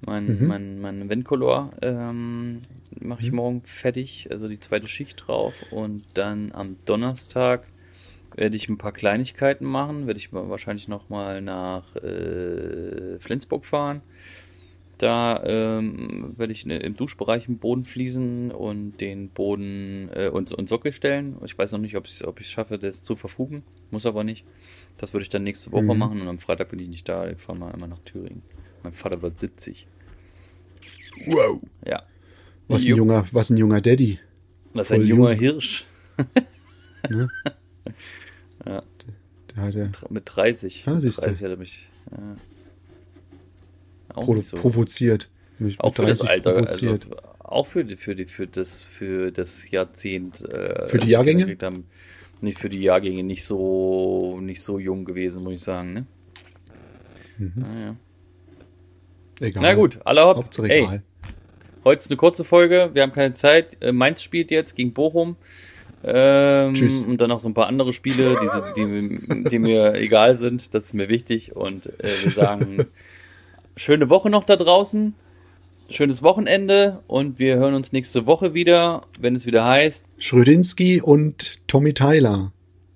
Mein, 0.00 0.40
Mhm. 0.40 0.46
mein, 0.46 0.80
mein 0.80 1.08
Ventcolor 1.10 1.72
ähm, 1.82 2.62
mache 3.00 3.22
ich 3.22 3.30
Mhm. 3.30 3.36
morgen 3.36 3.62
fertig, 3.64 4.28
also 4.30 4.48
die 4.48 4.58
zweite 4.60 4.88
Schicht 4.88 5.24
drauf. 5.26 5.54
Und 5.70 6.04
dann 6.14 6.52
am 6.52 6.74
Donnerstag 6.86 7.64
werde 8.34 8.56
ich 8.56 8.68
ein 8.68 8.78
paar 8.78 8.92
Kleinigkeiten 8.92 9.66
machen. 9.66 10.06
Werde 10.06 10.18
ich 10.18 10.32
wahrscheinlich 10.32 10.88
nochmal 10.88 11.42
nach 11.42 11.94
äh, 11.96 13.18
Flensburg 13.18 13.64
fahren. 13.66 14.00
Da 15.02 15.42
ähm, 15.44 16.32
werde 16.36 16.52
ich 16.52 16.64
ne- 16.64 16.78
im 16.78 16.94
Duschbereich 16.96 17.46
den 17.46 17.58
Boden 17.58 17.82
fließen 17.84 18.52
und 18.52 19.00
den 19.00 19.30
Boden 19.30 20.08
äh, 20.14 20.28
und, 20.28 20.52
und 20.52 20.68
Sockel 20.68 20.92
stellen. 20.92 21.38
Ich 21.44 21.58
weiß 21.58 21.72
noch 21.72 21.80
nicht, 21.80 21.96
ob 21.96 22.06
ich 22.06 22.12
es 22.12 22.22
ob 22.24 22.38
ich's 22.38 22.50
schaffe, 22.50 22.78
das 22.78 23.02
zu 23.02 23.16
verfugen. 23.16 23.64
Muss 23.90 24.06
aber 24.06 24.22
nicht. 24.22 24.44
Das 24.98 25.12
würde 25.12 25.22
ich 25.24 25.28
dann 25.28 25.42
nächste 25.42 25.72
Woche 25.72 25.82
Mhm. 25.82 25.98
machen 25.98 26.20
und 26.20 26.28
am 26.28 26.38
Freitag 26.38 26.68
bin 26.68 26.78
ich 26.78 26.86
nicht 26.86 27.08
da. 27.08 27.28
Ich 27.28 27.38
fahre 27.38 27.58
mal 27.58 27.72
immer 27.74 27.88
nach 27.88 27.98
Thüringen. 28.04 28.42
Mein 28.84 28.92
Vater 28.92 29.20
wird 29.22 29.40
70. 29.40 29.88
Wow. 31.26 31.60
Ja. 31.84 32.04
Was 32.68 32.82
ein 32.82 32.94
junger, 32.96 33.26
was 33.32 33.50
ein 33.50 33.56
junger 33.56 33.80
Daddy. 33.80 34.20
Was 34.72 34.92
ein 34.92 34.98
voll 35.00 35.08
junger 35.08 35.30
jung. 35.32 35.40
Hirsch 35.40 35.84
Ne? 37.10 37.28
Ja. 38.64 38.82
Der 39.56 39.62
hat 39.64 39.74
ja 39.74 39.88
mit 40.10 40.22
30. 40.26 40.84
Ah, 40.86 40.92
mit 40.92 41.00
siehst 41.02 41.18
du. 41.18 41.22
30 41.22 41.42
hat 41.44 41.50
er 41.50 41.56
mich. 41.56 41.88
Ja. 42.12 42.36
Auch 44.14 44.24
pro 44.24 44.40
so. 44.42 44.56
provoziert. 44.56 45.28
Mich 45.58 45.80
Auch 45.80 45.94
für 45.94 46.06
das 46.06 46.20
30 46.20 46.30
Alter, 46.30 46.52
provoziert. 46.52 46.92
also 46.92 47.16
auch 47.40 47.66
für, 47.66 47.86
für, 47.96 48.14
die, 48.14 48.24
für, 48.24 48.46
das, 48.46 48.82
für 48.82 49.30
das 49.30 49.70
Jahrzehnt. 49.70 50.40
Äh, 50.48 50.88
Für 50.88 50.96
die 50.98 51.02
als 51.02 51.26
Jahrgänge? 51.26 51.56
Haben, 51.62 51.84
nicht 52.40 52.58
für 52.58 52.68
die 52.68 52.80
Jahrgänge, 52.80 53.22
nicht 53.22 53.44
so, 53.44 54.38
nicht 54.40 54.62
so 54.62 54.78
jung 54.78 55.04
gewesen, 55.04 55.42
muss 55.44 55.54
ich 55.54 55.60
sagen. 55.60 55.92
Ne? 55.92 56.06
Mhm. 57.38 57.52
Naja. 57.56 57.96
Egal. 59.40 59.62
Na 59.62 59.74
gut, 59.74 59.98
alle 60.04 60.24
hopp. 60.24 60.38
Hauptsache 60.38 60.70
egal. 60.70 61.02
heute 61.84 62.00
ist 62.00 62.10
eine 62.10 62.16
kurze 62.16 62.44
Folge, 62.44 62.90
wir 62.94 63.02
haben 63.02 63.12
keine 63.12 63.34
Zeit. 63.34 63.76
Äh, 63.80 63.92
Mainz 63.92 64.22
spielt 64.22 64.50
jetzt 64.50 64.74
gegen 64.74 64.92
Bochum. 64.92 65.36
Ähm, 66.04 66.74
Tschüss. 66.74 67.04
Und 67.04 67.20
dann 67.20 67.28
noch 67.28 67.38
so 67.38 67.48
ein 67.48 67.54
paar 67.54 67.68
andere 67.68 67.92
Spiele, 67.92 68.36
die, 68.76 68.80
die, 68.80 69.44
die 69.48 69.58
mir 69.58 69.94
egal 69.94 70.36
sind. 70.36 70.74
Das 70.74 70.86
ist 70.86 70.94
mir 70.94 71.08
wichtig. 71.08 71.54
Und 71.54 71.86
äh, 71.86 72.08
wir 72.24 72.30
sagen, 72.32 72.86
schöne 73.76 74.08
Woche 74.10 74.30
noch 74.30 74.44
da 74.44 74.56
draußen. 74.56 75.14
Schönes 75.90 76.22
Wochenende. 76.22 77.02
Und 77.06 77.38
wir 77.38 77.56
hören 77.56 77.74
uns 77.74 77.92
nächste 77.92 78.26
Woche 78.26 78.54
wieder, 78.54 79.02
wenn 79.18 79.34
es 79.34 79.46
wieder 79.46 79.64
heißt. 79.64 80.04
Schrödinski 80.18 81.00
und 81.00 81.58
Tommy 81.66 81.92
Tyler 81.92 82.52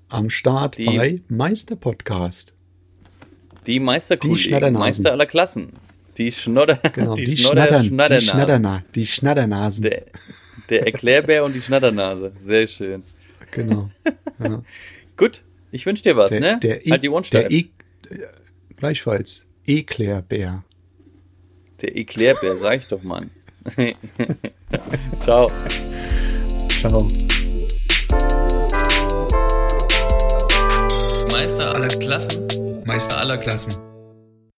am 0.09 0.31
Start 0.31 0.79
Die- 0.79 0.85
bei 0.87 1.21
Meister 1.29 1.77
Podcast. 1.77 2.55
Die 3.67 3.81
Meisterkollegen. 3.81 4.75
Meister 4.75 5.11
aller 5.13 5.27
Klassen. 5.27 5.73
Die 6.19 6.33
Schnodder, 6.33 6.77
Genau, 6.95 7.15
die, 7.15 7.25
die, 7.25 7.37
Schnattern, 7.37 7.85
Schnodder, 7.85 8.09
die, 8.09 8.25
Schnaddernasen. 8.25 8.29
Schnatterna, 8.31 8.85
die 8.95 9.07
Schnatternasen. 9.07 9.83
Der, 9.83 10.03
der 10.71 10.87
Erklärbär 10.87 11.45
und 11.45 11.53
die 11.55 11.61
Schnatternase. 11.61 12.33
Sehr 12.39 12.67
schön. 12.67 13.03
Genau. 13.51 13.91
Ja. 14.39 14.63
Gut, 15.17 15.43
ich 15.73 15.85
wünsche 15.85 16.03
dir 16.05 16.17
was, 16.17 16.31
Der, 16.31 16.41
ne? 16.41 16.59
der, 16.63 16.87
e 16.87 16.91
halt 16.91 17.03
die 17.03 17.11
steif. 17.25 17.51
e 17.51 17.59
äh, 17.59 17.67
Gleichfalls. 18.77 19.45
Eklärbär. 19.67 20.63
Der 21.83 21.97
Erklärbär, 21.97 22.57
sag 22.57 22.79
ich 22.79 22.89
doch, 22.89 23.03
Mann. 23.03 23.31
Ciao. 25.23 25.51
Ciao. 26.81 27.09
Meister 31.33 31.75
aller 31.75 31.89
Klassen. 31.89 32.47
Meister 32.87 33.19
aller 33.19 33.39
Klassen. 33.39 33.96